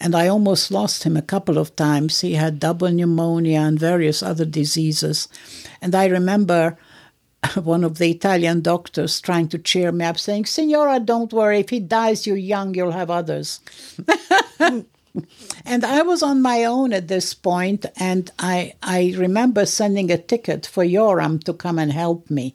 [0.00, 2.22] And I almost lost him a couple of times.
[2.22, 5.28] He had double pneumonia and various other diseases.
[5.80, 6.76] And I remember
[7.62, 11.60] one of the Italian doctors trying to cheer me up, saying, Signora, don't worry.
[11.60, 13.60] If he dies, you're young, you'll have others.
[14.58, 20.18] and I was on my own at this point, and I, I remember sending a
[20.18, 22.54] ticket for Yoram to come and help me.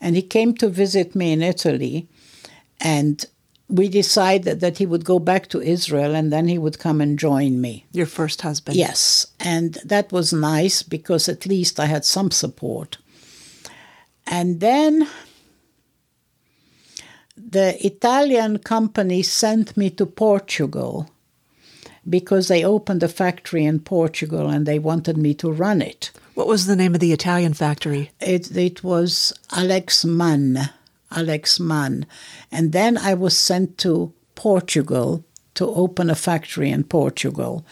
[0.00, 2.08] And he came to visit me in Italy,
[2.80, 3.24] and
[3.68, 7.18] we decided that he would go back to Israel and then he would come and
[7.18, 7.86] join me.
[7.92, 8.76] Your first husband?
[8.76, 9.26] Yes.
[9.40, 12.98] And that was nice because at least I had some support.
[14.26, 15.08] And then
[17.36, 21.10] the Italian company sent me to Portugal
[22.08, 26.10] because they opened a factory in Portugal and they wanted me to run it.
[26.34, 28.10] What was the name of the Italian factory?
[28.20, 30.70] It, it was Alex Mann.
[31.10, 32.06] Alex Mann.
[32.50, 37.64] And then I was sent to Portugal to open a factory in Portugal.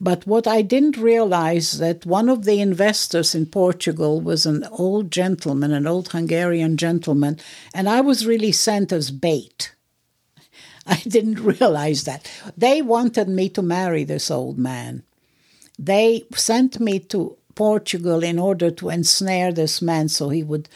[0.00, 5.10] But what I didn't realize that one of the investors in Portugal was an old
[5.10, 7.38] gentleman, an old Hungarian gentleman,
[7.74, 9.74] and I was really sent as bait.
[10.86, 12.30] I didn't realize that.
[12.56, 15.02] They wanted me to marry this old man.
[15.78, 20.68] They sent me to Portugal in order to ensnare this man so he would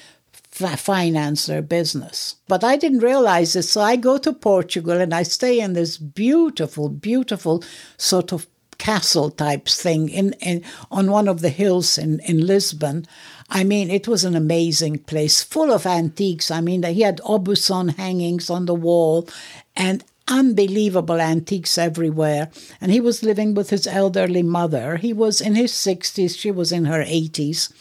[0.57, 2.37] finance their business.
[2.49, 3.71] But I didn't realize this.
[3.71, 7.63] So I go to Portugal and I stay in this beautiful, beautiful
[7.99, 8.47] sort of
[8.79, 13.07] castle type thing in, in on one of the hills in, in Lisbon.
[13.49, 16.51] I mean, it was an amazing place, full of antiques.
[16.51, 19.29] I mean, he had Aubusson hangings on the wall
[19.77, 22.51] and unbelievable antiques everywhere.
[22.81, 24.97] And he was living with his elderly mother.
[24.97, 27.73] He was in his 60s, she was in her 80s.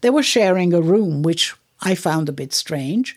[0.00, 3.16] They were sharing a room, which I found a bit strange,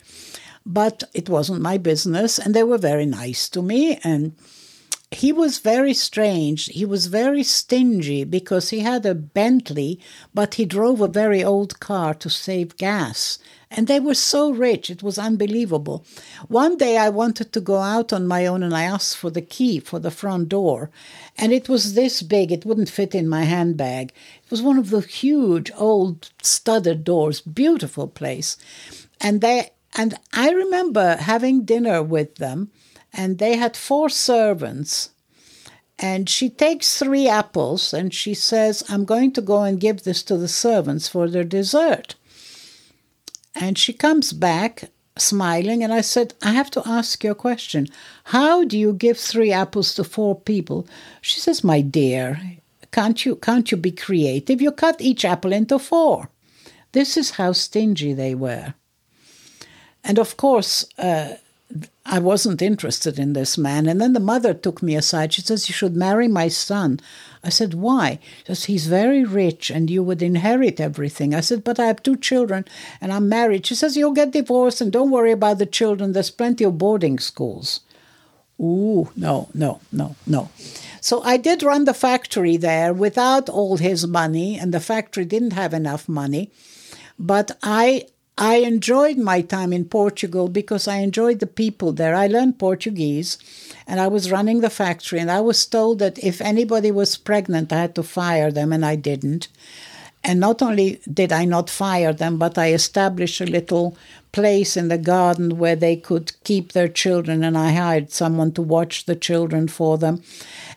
[0.65, 3.99] but it wasn't my business, and they were very nice to me.
[4.03, 4.35] And
[5.11, 6.65] he was very strange.
[6.65, 9.99] He was very stingy because he had a Bentley,
[10.33, 13.39] but he drove a very old car to save gas.
[13.71, 16.03] And they were so rich, it was unbelievable.
[16.47, 19.43] One day I wanted to go out on my own and I asked for the
[19.43, 20.89] key for the front door.
[21.37, 24.11] And it was this big, it wouldn't fit in my handbag.
[24.43, 28.57] It was one of the huge old studded doors, beautiful place.
[29.21, 32.71] And they and I remember having dinner with them,
[33.11, 35.11] and they had four servants.
[35.97, 40.23] And she takes three apples and she says, I'm going to go and give this
[40.23, 42.15] to the servants for their dessert.
[43.55, 47.87] And she comes back smiling, and I said, I have to ask you a question.
[48.25, 50.87] How do you give three apples to four people?
[51.21, 52.39] She says, My dear,
[52.91, 54.61] can't you, can't you be creative?
[54.61, 56.29] You cut each apple into four.
[56.91, 58.73] This is how stingy they were.
[60.03, 61.35] And of course, uh,
[62.11, 63.87] I wasn't interested in this man.
[63.87, 65.31] And then the mother took me aside.
[65.31, 66.99] She says, You should marry my son.
[67.43, 68.17] I said, Why?
[68.39, 71.35] She says, He's very rich and you would inherit everything.
[71.35, 72.65] I said, But I have two children
[72.99, 73.67] and I'm married.
[73.67, 76.13] She says, You'll get divorced and don't worry about the children.
[76.13, 77.81] There's plenty of boarding schools.
[78.59, 80.49] Ooh, no, no, no, no.
[81.01, 85.53] So I did run the factory there without all his money, and the factory didn't
[85.53, 86.51] have enough money.
[87.17, 88.07] But I
[88.41, 92.15] I enjoyed my time in Portugal because I enjoyed the people there.
[92.15, 93.37] I learned Portuguese
[93.85, 97.73] and I was running the factory, and I was told that if anybody was pregnant,
[97.73, 99.49] I had to fire them, and I didn't.
[100.23, 103.97] And not only did I not fire them, but I established a little
[104.31, 108.61] place in the garden where they could keep their children, and I hired someone to
[108.61, 110.23] watch the children for them.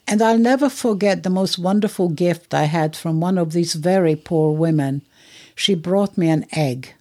[0.09, 4.17] And I'll never forget the most wonderful gift I had from one of these very
[4.17, 5.03] poor women.
[5.55, 6.95] She brought me an egg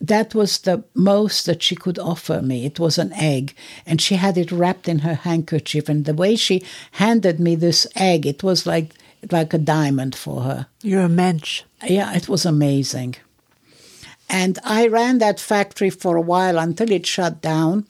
[0.00, 2.64] that was the most that she could offer me.
[2.64, 5.88] It was an egg, and she had it wrapped in her handkerchief.
[5.88, 8.94] And the way she handed me this egg, it was like
[9.32, 10.66] like a diamond for her.
[10.82, 11.62] You're a mensch.
[11.84, 13.16] Yeah, it was amazing.
[14.28, 17.86] And I ran that factory for a while until it shut down.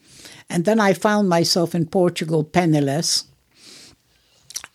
[0.48, 3.24] And then I found myself in Portugal penniless.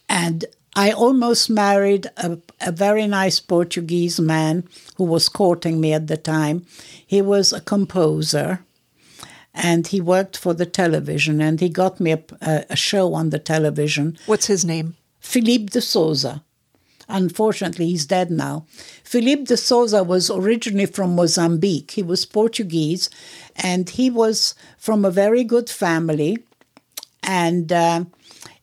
[0.07, 6.07] And I almost married a, a very nice Portuguese man who was courting me at
[6.07, 6.65] the time.
[7.05, 8.65] He was a composer
[9.53, 13.39] and he worked for the television and he got me a, a, show on the
[13.39, 14.17] television.
[14.25, 14.95] What's his name?
[15.19, 16.43] Philippe de Souza.
[17.09, 18.65] Unfortunately, he's dead now.
[19.03, 21.91] Philippe de Souza was originally from Mozambique.
[21.91, 23.09] He was Portuguese
[23.55, 26.37] and he was from a very good family.
[27.21, 28.05] And uh,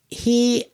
[0.09, 0.70] he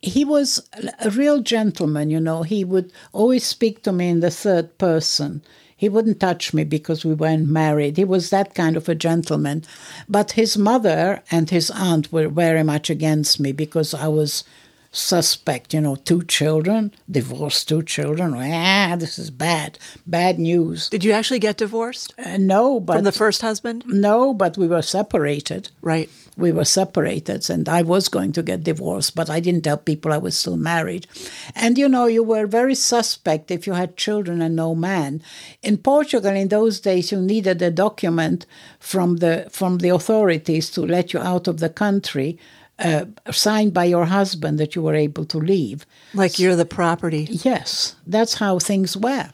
[0.00, 0.68] he was
[1.00, 2.42] a real gentleman, you know.
[2.42, 5.42] He would always speak to me in the third person.
[5.76, 7.96] He wouldn't touch me because we weren't married.
[7.96, 9.64] He was that kind of a gentleman.
[10.08, 14.44] But his mother and his aunt were very much against me because I was
[14.90, 18.34] suspect, you know, two children, divorced two children.
[18.34, 20.88] Ah, this is bad, bad news.
[20.88, 22.14] Did you actually get divorced?
[22.18, 23.84] Uh, no, but from the first husband.
[23.86, 25.70] No, but we were separated.
[25.82, 26.08] Right.
[26.38, 30.12] We were separated, and I was going to get divorced, but I didn't tell people
[30.12, 31.08] I was still married.
[31.56, 35.20] And you know, you were very suspect if you had children and no man.
[35.62, 38.46] In Portugal, in those days, you needed a document
[38.78, 42.38] from the from the authorities to let you out of the country
[42.78, 45.84] uh, signed by your husband that you were able to leave.
[46.14, 47.26] Like you're the property.
[47.30, 49.30] Yes, that's how things were.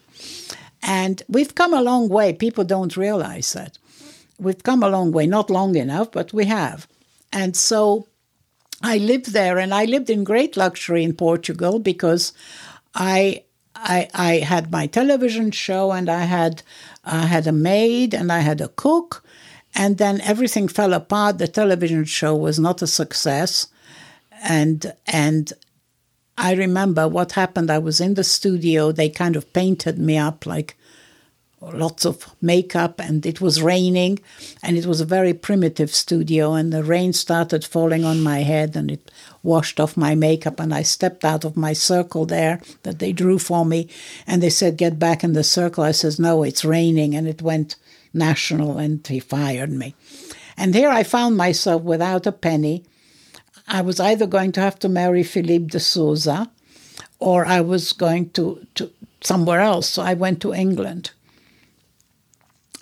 [0.82, 2.32] And we've come a long way.
[2.32, 3.78] People don't realize that.
[4.38, 6.86] We've come a long way, not long enough, but we have.
[7.35, 8.07] And so
[8.80, 12.32] I lived there and I lived in great luxury in Portugal because
[12.95, 13.43] I
[13.74, 16.62] I, I had my television show and I had
[17.05, 19.24] I had a maid and I had a cook
[19.74, 21.39] and then everything fell apart.
[21.39, 23.66] The television show was not a success.
[24.43, 25.53] And and
[26.39, 27.68] I remember what happened.
[27.70, 28.93] I was in the studio.
[28.93, 30.76] They kind of painted me up like
[31.72, 34.18] lots of makeup and it was raining
[34.62, 38.76] and it was a very primitive studio and the rain started falling on my head
[38.76, 39.10] and it
[39.42, 43.38] washed off my makeup and I stepped out of my circle there that they drew
[43.38, 43.88] for me
[44.26, 47.42] and they said get back in the circle I says no it's raining and it
[47.42, 47.76] went
[48.14, 49.94] national and he fired me.
[50.56, 52.84] And here I found myself without a penny.
[53.66, 56.50] I was either going to have to marry Philippe de Souza
[57.18, 58.90] or I was going to, to
[59.20, 59.88] somewhere else.
[59.88, 61.10] So I went to England.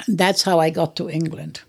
[0.09, 1.61] That's how I got to England.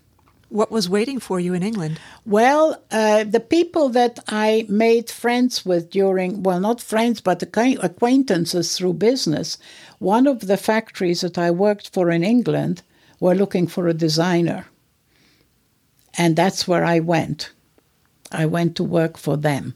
[0.48, 1.98] What was waiting for you in England?
[2.24, 8.76] Well, uh, the people that I made friends with during, well, not friends, but acquaintances
[8.76, 9.58] through business,
[9.98, 12.82] one of the factories that I worked for in England
[13.18, 14.66] were looking for a designer.
[16.16, 17.50] And that's where I went.
[18.30, 19.74] I went to work for them.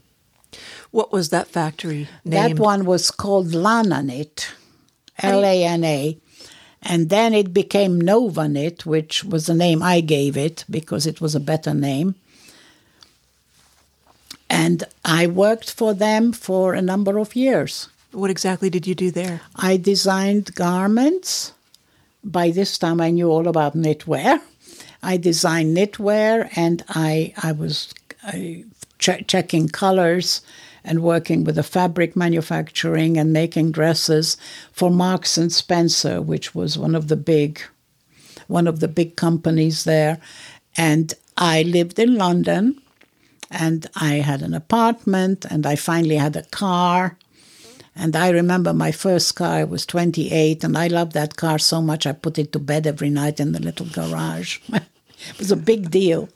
[0.91, 2.57] What was that factory named?
[2.57, 4.47] That one was called Lananit,
[5.21, 6.17] L A N A.
[6.81, 11.35] And then it became Novanit, which was the name I gave it because it was
[11.35, 12.15] a better name.
[14.49, 17.89] And I worked for them for a number of years.
[18.11, 19.41] What exactly did you do there?
[19.55, 21.53] I designed garments
[22.23, 24.41] by this time I knew all about knitwear.
[25.03, 27.93] I designed knitwear and I, I was
[28.97, 30.41] ch- checking colors
[30.83, 34.37] and working with the fabric manufacturing and making dresses
[34.71, 37.61] for Marks and Spencer, which was one of the big
[38.47, 40.19] one of the big companies there.
[40.75, 42.81] And I lived in London
[43.51, 47.17] and I had an apartment and I finally had a car
[47.99, 51.81] and I remember my first car, I was 28, and I loved that car so
[51.81, 54.59] much I put it to bed every night in the little garage.
[54.69, 56.29] it was a big deal.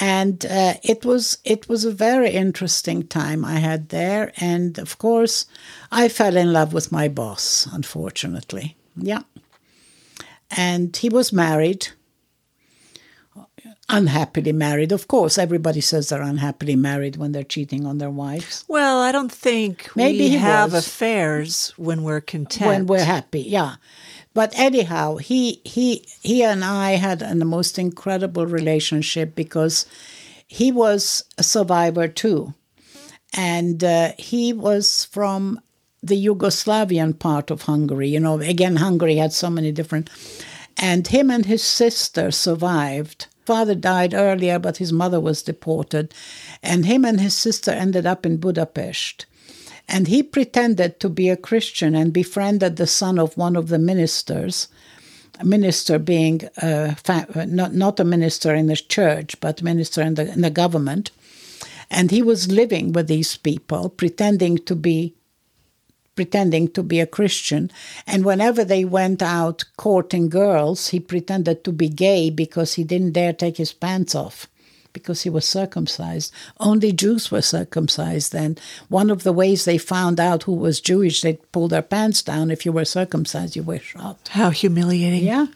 [0.00, 4.98] And uh, it was it was a very interesting time I had there, and of
[4.98, 5.46] course,
[5.90, 7.66] I fell in love with my boss.
[7.72, 9.22] Unfortunately, yeah.
[10.56, 11.88] And he was married,
[13.88, 14.92] unhappily married.
[14.92, 18.64] Of course, everybody says they're unhappily married when they're cheating on their wives.
[18.68, 20.86] Well, I don't think Maybe we have was.
[20.86, 22.66] affairs when we're content.
[22.68, 23.76] When we're happy, yeah.
[24.34, 29.86] But anyhow, he he he and I had a most incredible relationship because
[30.46, 32.54] he was a survivor too,
[33.34, 35.60] and uh, he was from
[36.02, 38.08] the Yugoslavian part of Hungary.
[38.08, 40.08] You know, again, Hungary had so many different,
[40.76, 46.12] and him and his sister survived father died earlier, but his mother was deported.
[46.62, 49.24] And him and his sister ended up in Budapest.
[49.88, 53.78] And he pretended to be a Christian and befriended the son of one of the
[53.78, 54.68] ministers.
[55.40, 56.94] A minister being uh,
[57.46, 61.10] not, not a minister in the church, but minister in the, in the government.
[61.90, 65.14] And he was living with these people, pretending to be
[66.16, 67.70] pretending to be a Christian.
[68.04, 73.12] And whenever they went out courting girls, he pretended to be gay because he didn't
[73.12, 74.48] dare take his pants off
[74.92, 76.32] because he was circumcised.
[76.58, 78.56] Only Jews were circumcised then.
[78.88, 82.50] One of the ways they found out who was Jewish, they'd pull their pants down.
[82.50, 84.28] If you were circumcised, you were shot.
[84.32, 85.24] How humiliating.
[85.24, 85.46] Yeah.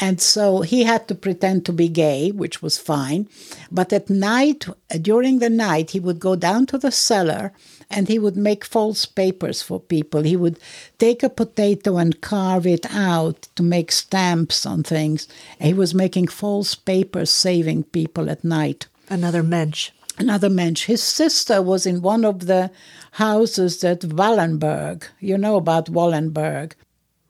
[0.00, 3.28] And so he had to pretend to be gay, which was fine.
[3.70, 4.66] But at night,
[5.02, 7.52] during the night, he would go down to the cellar
[7.90, 10.22] and he would make false papers for people.
[10.22, 10.58] He would
[10.98, 15.26] take a potato and carve it out to make stamps on things.
[15.60, 18.86] He was making false papers saving people at night.
[19.08, 19.90] Another mensch.
[20.18, 20.84] Another mensch.
[20.84, 22.70] His sister was in one of the
[23.12, 25.04] houses at Wallenberg.
[25.20, 26.72] You know about Wallenberg.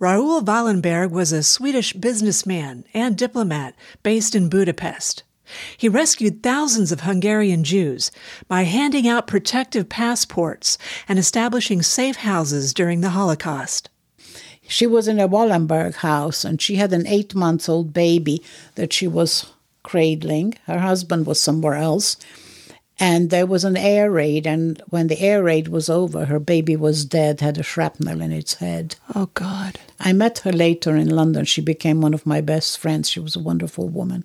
[0.00, 5.22] Raoul Wallenberg was a Swedish businessman and diplomat based in Budapest.
[5.76, 8.10] He rescued thousands of Hungarian Jews
[8.48, 10.78] by handing out protective passports
[11.08, 13.90] and establishing safe houses during the Holocaust.
[14.68, 18.42] She was in a Wallenberg house and she had an eight month old baby
[18.74, 19.46] that she was
[19.82, 20.54] cradling.
[20.66, 22.16] Her husband was somewhere else.
[23.00, 26.74] And there was an air raid, and when the air raid was over, her baby
[26.74, 28.96] was dead, had a shrapnel in its head.
[29.14, 29.78] Oh, God.
[30.00, 31.44] I met her later in London.
[31.44, 33.08] She became one of my best friends.
[33.08, 34.24] She was a wonderful woman.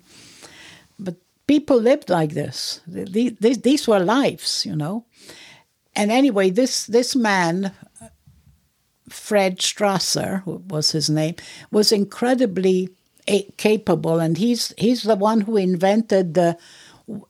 [0.98, 1.16] But
[1.46, 2.80] people lived like this.
[2.86, 5.06] These, these were lives, you know.
[5.96, 7.72] And anyway, this, this man,
[9.08, 11.36] Fred Strasser was his name,
[11.70, 12.88] was incredibly
[13.28, 16.58] eh, capable, and he's, he's the one who invented the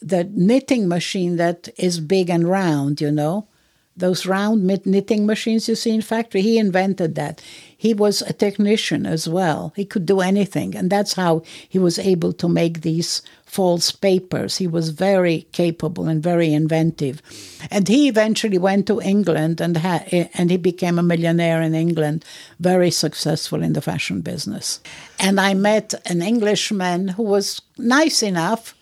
[0.01, 3.49] the knitting machine that is big and round, you know,
[3.97, 6.43] those round knitting machines you see in factory.
[6.43, 7.41] He invented that.
[7.77, 9.73] He was a technician as well.
[9.77, 14.57] He could do anything, and that's how he was able to make these false papers.
[14.57, 17.23] He was very capable and very inventive,
[17.71, 22.25] and he eventually went to England and ha- and he became a millionaire in England,
[22.59, 24.81] very successful in the fashion business.
[25.21, 28.75] And I met an Englishman who was nice enough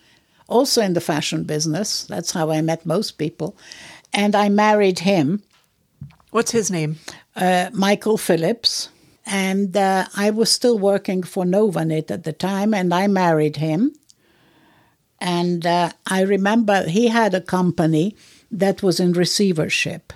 [0.47, 2.03] also in the fashion business.
[2.05, 3.55] That's how I met most people.
[4.13, 5.43] And I married him.
[6.31, 6.97] What's his name?
[7.35, 8.89] Uh, Michael Phillips.
[9.25, 13.93] And uh, I was still working for Novanit at the time, and I married him.
[15.19, 18.15] And uh, I remember he had a company
[18.51, 20.11] that was in receivership.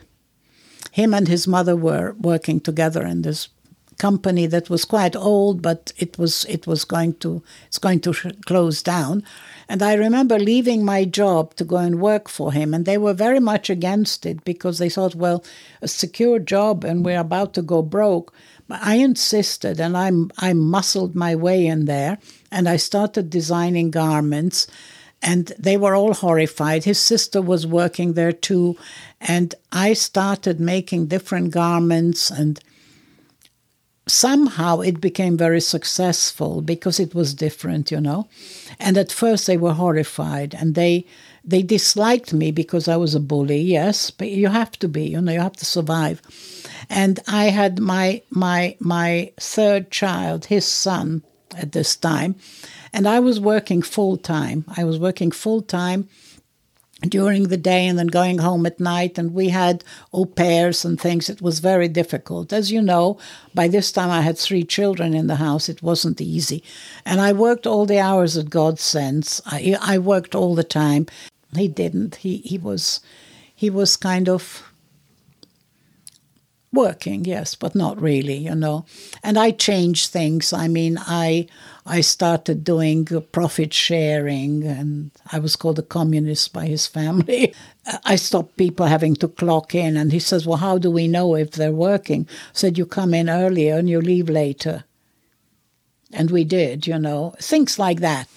[0.91, 3.47] Him and his mother were working together in this
[3.97, 8.13] company that was quite old, but it was it was going to it's going to
[8.45, 9.23] close down.
[9.69, 13.13] And I remember leaving my job to go and work for him, and they were
[13.13, 15.43] very much against it because they thought, well,
[15.81, 18.33] a secure job and we're about to go broke.
[18.67, 22.17] But I insisted, and I I muscled my way in there,
[22.51, 24.67] and I started designing garments.
[25.21, 26.83] And they were all horrified.
[26.83, 28.77] His sister was working there too.
[29.19, 32.59] And I started making different garments and
[34.07, 38.27] somehow it became very successful because it was different, you know.
[38.79, 41.05] And at first they were horrified and they
[41.43, 45.21] they disliked me because I was a bully, yes, but you have to be, you
[45.21, 46.21] know, you have to survive.
[46.89, 51.23] And I had my my my third child, his son,
[51.55, 52.35] at this time,
[52.93, 54.65] and I was working full time.
[54.75, 56.09] I was working full time
[57.01, 59.17] during the day and then going home at night.
[59.17, 59.83] And we had
[60.13, 61.29] au pairs and things.
[61.29, 62.51] It was very difficult.
[62.51, 63.19] As you know,
[63.53, 65.69] by this time I had three children in the house.
[65.69, 66.63] It wasn't easy.
[67.05, 69.41] And I worked all the hours that God sends.
[69.45, 71.05] I, I worked all the time.
[71.55, 72.15] He didn't.
[72.17, 72.99] He, he was
[73.55, 74.63] he was kind of
[76.73, 78.85] working yes but not really you know
[79.23, 81.47] and i changed things i mean i
[81.85, 87.53] i started doing profit sharing and i was called a communist by his family
[88.03, 91.35] i stopped people having to clock in and he says well how do we know
[91.35, 94.83] if they're working I said you come in earlier and you leave later
[96.11, 98.27] and we did you know things like that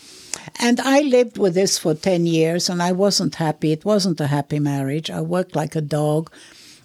[0.56, 3.72] and I lived with this for 10 years and I wasn't happy.
[3.72, 5.10] It wasn't a happy marriage.
[5.10, 6.30] I worked like a dog.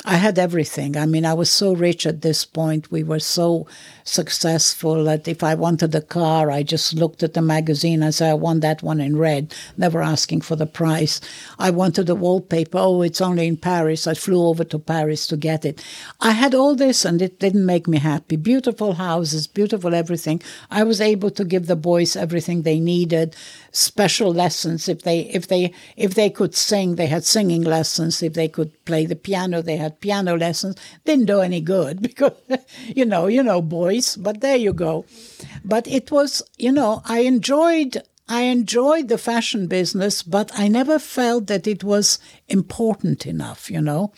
[0.08, 0.96] I had everything.
[0.96, 2.92] I mean, I was so rich at this point.
[2.92, 3.66] We were so
[4.04, 8.30] successful that if I wanted a car, I just looked at the magazine and said,
[8.30, 11.20] I want that one in red, never asking for the price.
[11.58, 12.78] I wanted a wallpaper.
[12.78, 14.06] Oh, it's only in Paris.
[14.06, 15.84] I flew over to Paris to get it.
[16.22, 18.36] I had all this and it didn't make me happy.
[18.36, 20.40] Beautiful houses, beautiful everything.
[20.70, 23.36] I was able to give the boys everything they needed,
[23.72, 24.88] special lessons.
[24.88, 28.22] If they, if they, if they could sing, they had singing lessons.
[28.22, 30.76] If they could play the piano, they had piano lessons.
[31.04, 32.34] Didn't do any good because,
[32.88, 34.16] you know, you know, boys.
[34.16, 35.06] But there you go.
[35.64, 38.02] But it was, you know, I enjoyed.
[38.28, 42.18] I enjoyed the fashion business, but I never felt that it was
[42.48, 43.70] important enough.
[43.70, 44.14] You know,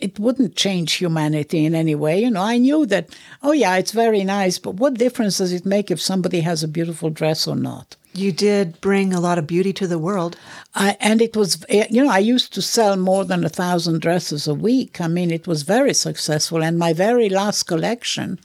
[0.00, 2.20] it wouldn't change humanity in any way.
[2.22, 5.66] You know, I knew that, oh, yeah, it's very nice, but what difference does it
[5.66, 7.96] make if somebody has a beautiful dress or not?
[8.12, 10.36] You did bring a lot of beauty to the world.
[10.74, 14.00] I, and it was, eh, you know, I used to sell more than a thousand
[14.00, 15.00] dresses a week.
[15.00, 16.62] I mean, it was very successful.
[16.64, 18.40] And my very last collection,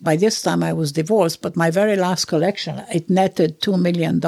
[0.00, 4.20] by this time I was divorced, but my very last collection, it netted $2 million.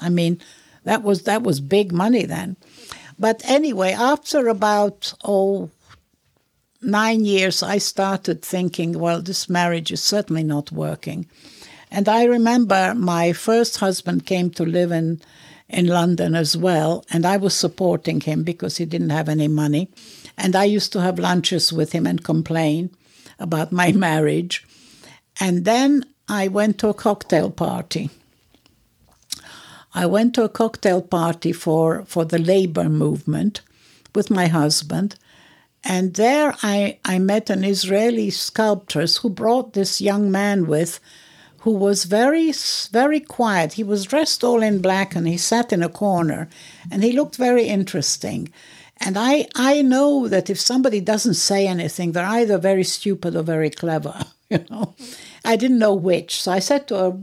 [0.00, 0.40] I mean,
[0.84, 2.56] that was, that was big money then.
[3.18, 5.70] But anyway, after about, oh,
[6.84, 11.26] nine years, I started thinking, well, this marriage is certainly not working.
[11.90, 15.20] And I remember my first husband came to live in,
[15.68, 19.90] in London as well, and I was supporting him because he didn't have any money.
[20.36, 22.90] And I used to have lunches with him and complain
[23.38, 24.66] about my marriage.
[25.40, 28.10] And then I went to a cocktail party.
[29.94, 33.60] I went to a cocktail party for, for the labor movement
[34.14, 35.16] with my husband.
[35.84, 40.98] And there I, I met an Israeli sculptress who brought this young man with
[41.58, 42.52] who was very,
[42.90, 43.74] very quiet.
[43.74, 46.48] He was dressed all in black and he sat in a corner
[46.90, 48.52] and he looked very interesting.
[48.98, 53.42] And I, I know that if somebody doesn't say anything, they're either very stupid or
[53.42, 54.14] very clever,
[54.50, 54.94] you know.
[55.44, 56.42] I didn't know which.
[56.42, 57.18] So I said to her,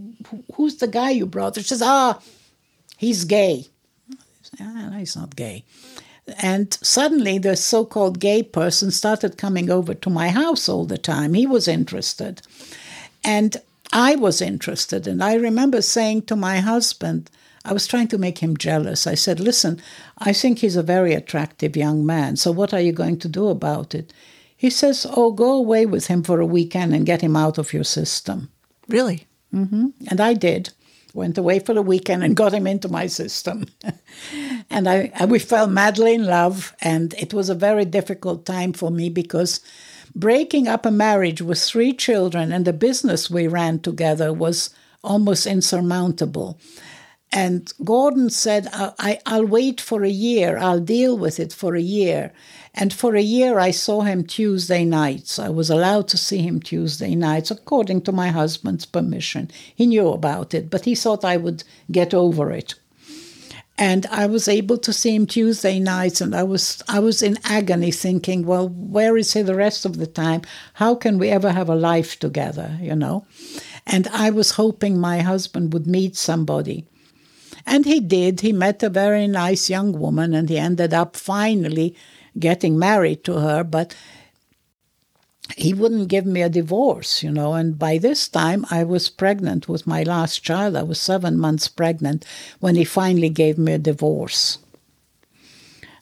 [0.56, 1.56] Who's the guy you brought?
[1.56, 2.20] She says, Ah,
[2.98, 3.68] he's gay.
[4.60, 5.66] Ah, no, he's not gay.
[6.42, 10.98] And suddenly, the so called gay person started coming over to my house all the
[10.98, 11.34] time.
[11.34, 12.42] He was interested.
[13.24, 13.58] And
[13.92, 15.08] I was interested.
[15.08, 17.30] And I remember saying to my husband,
[17.64, 19.06] I was trying to make him jealous.
[19.06, 19.82] I said, Listen,
[20.18, 22.36] I think he's a very attractive young man.
[22.38, 24.14] So what are you going to do about it?
[24.56, 27.74] He says, Oh, go away with him for a weekend and get him out of
[27.74, 28.50] your system.
[28.88, 29.28] Really?
[29.54, 29.90] Mm-hmm.
[30.08, 30.72] And I did
[31.14, 33.66] went away for the weekend and got him into my system.
[34.70, 38.74] and I, I, we fell madly in love, and it was a very difficult time
[38.74, 39.62] for me because
[40.16, 44.70] breaking up a marriage with three children and the business we ran together was
[45.04, 46.60] almost insurmountable.
[47.34, 51.82] And Gordon said, I, I'll wait for a year, I'll deal with it for a
[51.82, 52.34] year.
[52.74, 55.40] And for a year, I saw him Tuesday nights.
[55.40, 59.52] I was allowed to see him Tuesday nights, according to my husband's permission.
[59.76, 62.76] He knew about it, but he thought I would get over it.
[63.78, 67.40] And I was able to see him Tuesday nights, and I was I was in
[67.44, 70.42] agony, thinking, well, where is he the rest of the time?
[70.76, 72.78] How can we ever have a life together?
[72.80, 73.26] You know.
[73.88, 76.86] And I was hoping my husband would meet somebody.
[77.66, 78.42] And he did.
[78.42, 81.96] He met a very nice young woman, and he ended up finally
[82.38, 83.96] getting married to her, but
[85.58, 87.54] he wouldn't give me a divorce, you know.
[87.54, 90.76] And by this time, I was pregnant with my last child.
[90.76, 92.26] I was seven months pregnant
[92.60, 94.60] when he finally gave me a divorce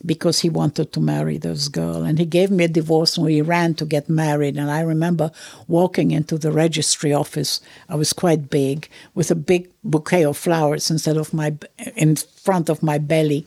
[0.05, 2.03] because he wanted to marry this girl.
[2.03, 4.57] And he gave me a divorce and we ran to get married.
[4.57, 5.31] And I remember
[5.67, 7.61] walking into the registry office.
[7.89, 11.57] I was quite big with a big bouquet of flowers instead of my
[11.95, 13.45] in front of my belly.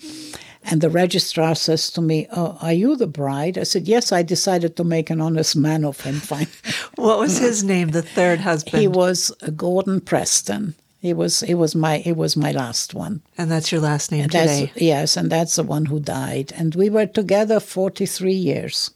[0.65, 3.59] And the registrar says to me, oh, Are you the bride?
[3.59, 6.15] I said, Yes, I decided to make an honest man of him.
[6.21, 6.49] Fine.
[6.97, 8.81] what was his name, the third husband?
[8.81, 10.75] He was uh, Gordon Preston.
[11.03, 13.23] He was he was my he was my last one.
[13.37, 14.73] And that's your last name and today.
[14.77, 16.53] Yes, and that's the one who died.
[16.55, 18.93] And we were together forty three years.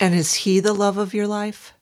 [0.00, 1.74] And is he the love of your life?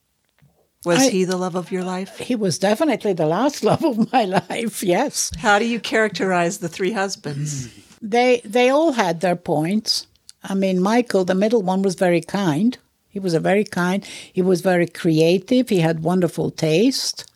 [0.83, 2.17] Was I, he the love of your life?
[2.17, 5.31] He was definitely the last love of my life, yes.
[5.37, 7.69] How do you characterize the three husbands?
[8.01, 10.07] They they all had their points.
[10.43, 12.77] I mean, Michael, the middle one, was very kind.
[13.07, 14.05] He was a very kind.
[14.33, 15.69] He was very creative.
[15.69, 17.31] He had wonderful taste.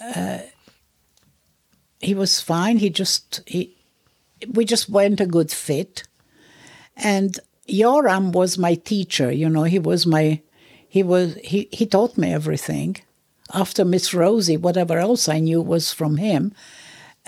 [0.00, 0.38] Uh,
[2.00, 2.78] he was fine.
[2.78, 3.76] He just he,
[4.48, 6.02] we just went a good fit.
[6.96, 7.38] And
[7.68, 9.30] Yoram was my teacher.
[9.30, 10.40] You know, he was my
[10.88, 12.96] he was he he taught me everything.
[13.54, 16.52] After Miss Rosie, whatever else I knew was from him.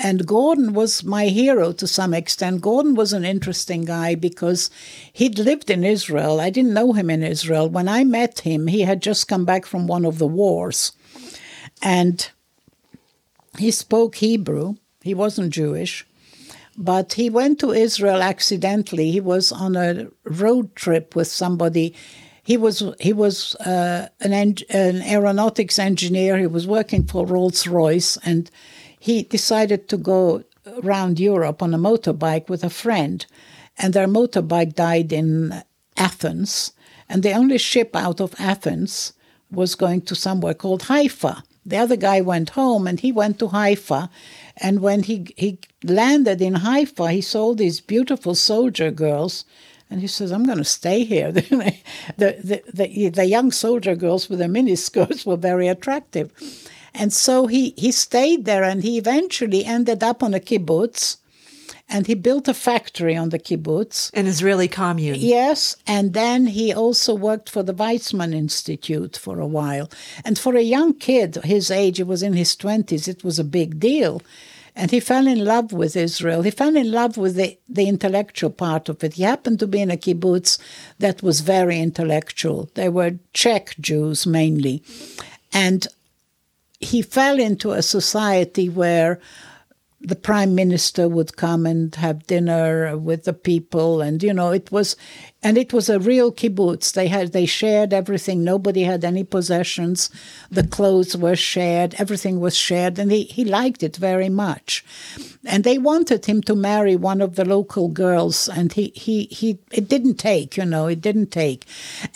[0.01, 2.61] And Gordon was my hero to some extent.
[2.61, 4.71] Gordon was an interesting guy because
[5.13, 6.41] he'd lived in Israel.
[6.41, 7.69] I didn't know him in Israel.
[7.69, 10.93] When I met him, he had just come back from one of the wars.
[11.83, 12.31] And
[13.57, 14.75] he spoke Hebrew.
[15.03, 16.07] He wasn't Jewish.
[16.77, 19.11] But he went to Israel accidentally.
[19.11, 21.95] He was on a road trip with somebody.
[22.45, 26.39] He was he was uh, an, en- an aeronautics engineer.
[26.39, 28.51] He was working for Rolls Royce, and
[28.99, 30.45] he decided to go
[30.85, 33.27] around Europe on a motorbike with a friend,
[33.77, 35.63] and their motorbike died in
[35.97, 36.73] Athens,
[37.09, 39.13] and the only ship out of Athens
[39.51, 41.43] was going to somewhere called Haifa.
[41.69, 44.11] The other guy went home and he went to Haifa.
[44.57, 49.45] And when he, he landed in Haifa, he saw these beautiful soldier girls
[49.91, 51.33] And he says, I'm going to stay here.
[51.33, 51.75] the,
[52.17, 56.31] the, the, the young soldier girls with their miniskirts were very attractive.
[56.95, 61.19] And so he, he stayed there and he eventually ended up on a kibbutz
[61.89, 64.11] and he built a factory on the kibbutz.
[64.13, 65.17] An Israeli commune.
[65.19, 69.91] Yes, and then he also worked for the Weizmann Institute for a while.
[70.25, 73.45] And for a young kid his age, he was in his 20s, it was a
[73.45, 74.23] big deal.
[74.77, 76.43] And he fell in love with Israel.
[76.43, 79.15] He fell in love with the, the intellectual part of it.
[79.15, 80.59] He happened to be in a kibbutz
[81.01, 82.71] that was very intellectual.
[82.75, 84.85] They were Czech Jews mainly.
[85.53, 85.89] And
[86.79, 89.19] he fell into a society where
[90.01, 94.71] the prime minister would come and have dinner with the people and you know it
[94.71, 94.95] was
[95.43, 96.93] and it was a real kibbutz.
[96.93, 98.43] They had they shared everything.
[98.43, 100.11] Nobody had any possessions.
[100.51, 101.95] The clothes were shared.
[101.95, 102.99] Everything was shared.
[102.99, 104.85] And he, he liked it very much.
[105.47, 108.49] And they wanted him to marry one of the local girls.
[108.49, 111.67] And he he, he it didn't take you know it didn't take.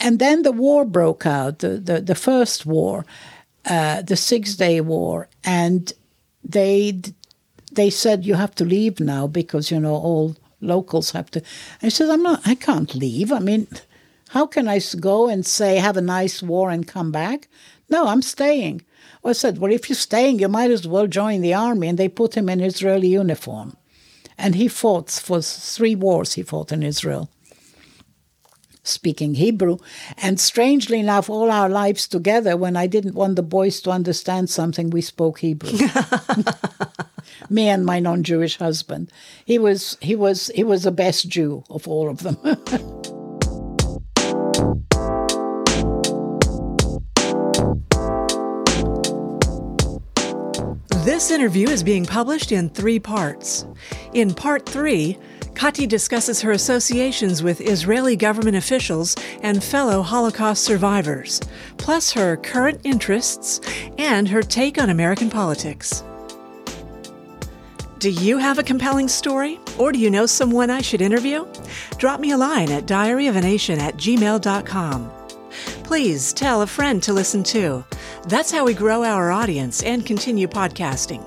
[0.01, 3.05] And then the war broke out the the, the first war
[3.65, 5.29] uh, the six day war.
[5.45, 5.93] And
[6.45, 7.01] they
[7.75, 11.43] they said you have to leave now because you know all locals have to.
[11.83, 12.41] I said I'm not.
[12.47, 13.33] I can't leave.
[13.33, 13.67] I mean,
[14.31, 17.49] how can I go and say have a nice war and come back?
[17.89, 18.83] No, I'm staying.
[19.23, 21.89] Well, I said, well, if you're staying, you might as well join the army.
[21.89, 23.77] And they put him in Israeli uniform,
[24.37, 26.33] and he fought for three wars.
[26.33, 27.29] He fought in Israel
[28.85, 29.79] speaking Hebrew.
[30.19, 34.51] And strangely enough, all our lives together, when I didn't want the boys to understand
[34.51, 35.71] something, we spoke Hebrew.
[37.49, 39.11] Me and my non-Jewish husband.
[39.45, 42.39] He was he was he was the best Jew of all of them.
[51.05, 53.67] This interview is being published in three parts.
[54.15, 55.19] In part three,
[55.55, 61.41] Kati discusses her associations with Israeli government officials and fellow Holocaust survivors,
[61.77, 63.61] plus her current interests
[63.99, 66.05] and her take on American politics.
[68.03, 69.61] Do you have a compelling story?
[69.79, 71.47] Or do you know someone I should interview?
[71.99, 75.13] Drop me a line at diaryofanation at gmail.com.
[75.85, 77.85] Please tell a friend to listen too.
[78.27, 81.23] That's how we grow our audience and continue podcasting.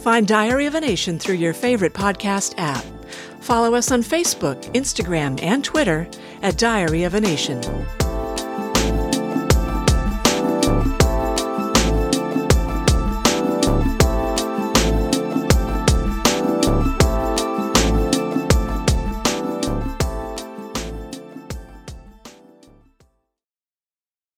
[0.00, 2.84] Find Diary of a Nation through your favorite podcast app.
[3.40, 6.08] Follow us on Facebook, Instagram, and Twitter
[6.42, 7.62] at Diary of a Nation.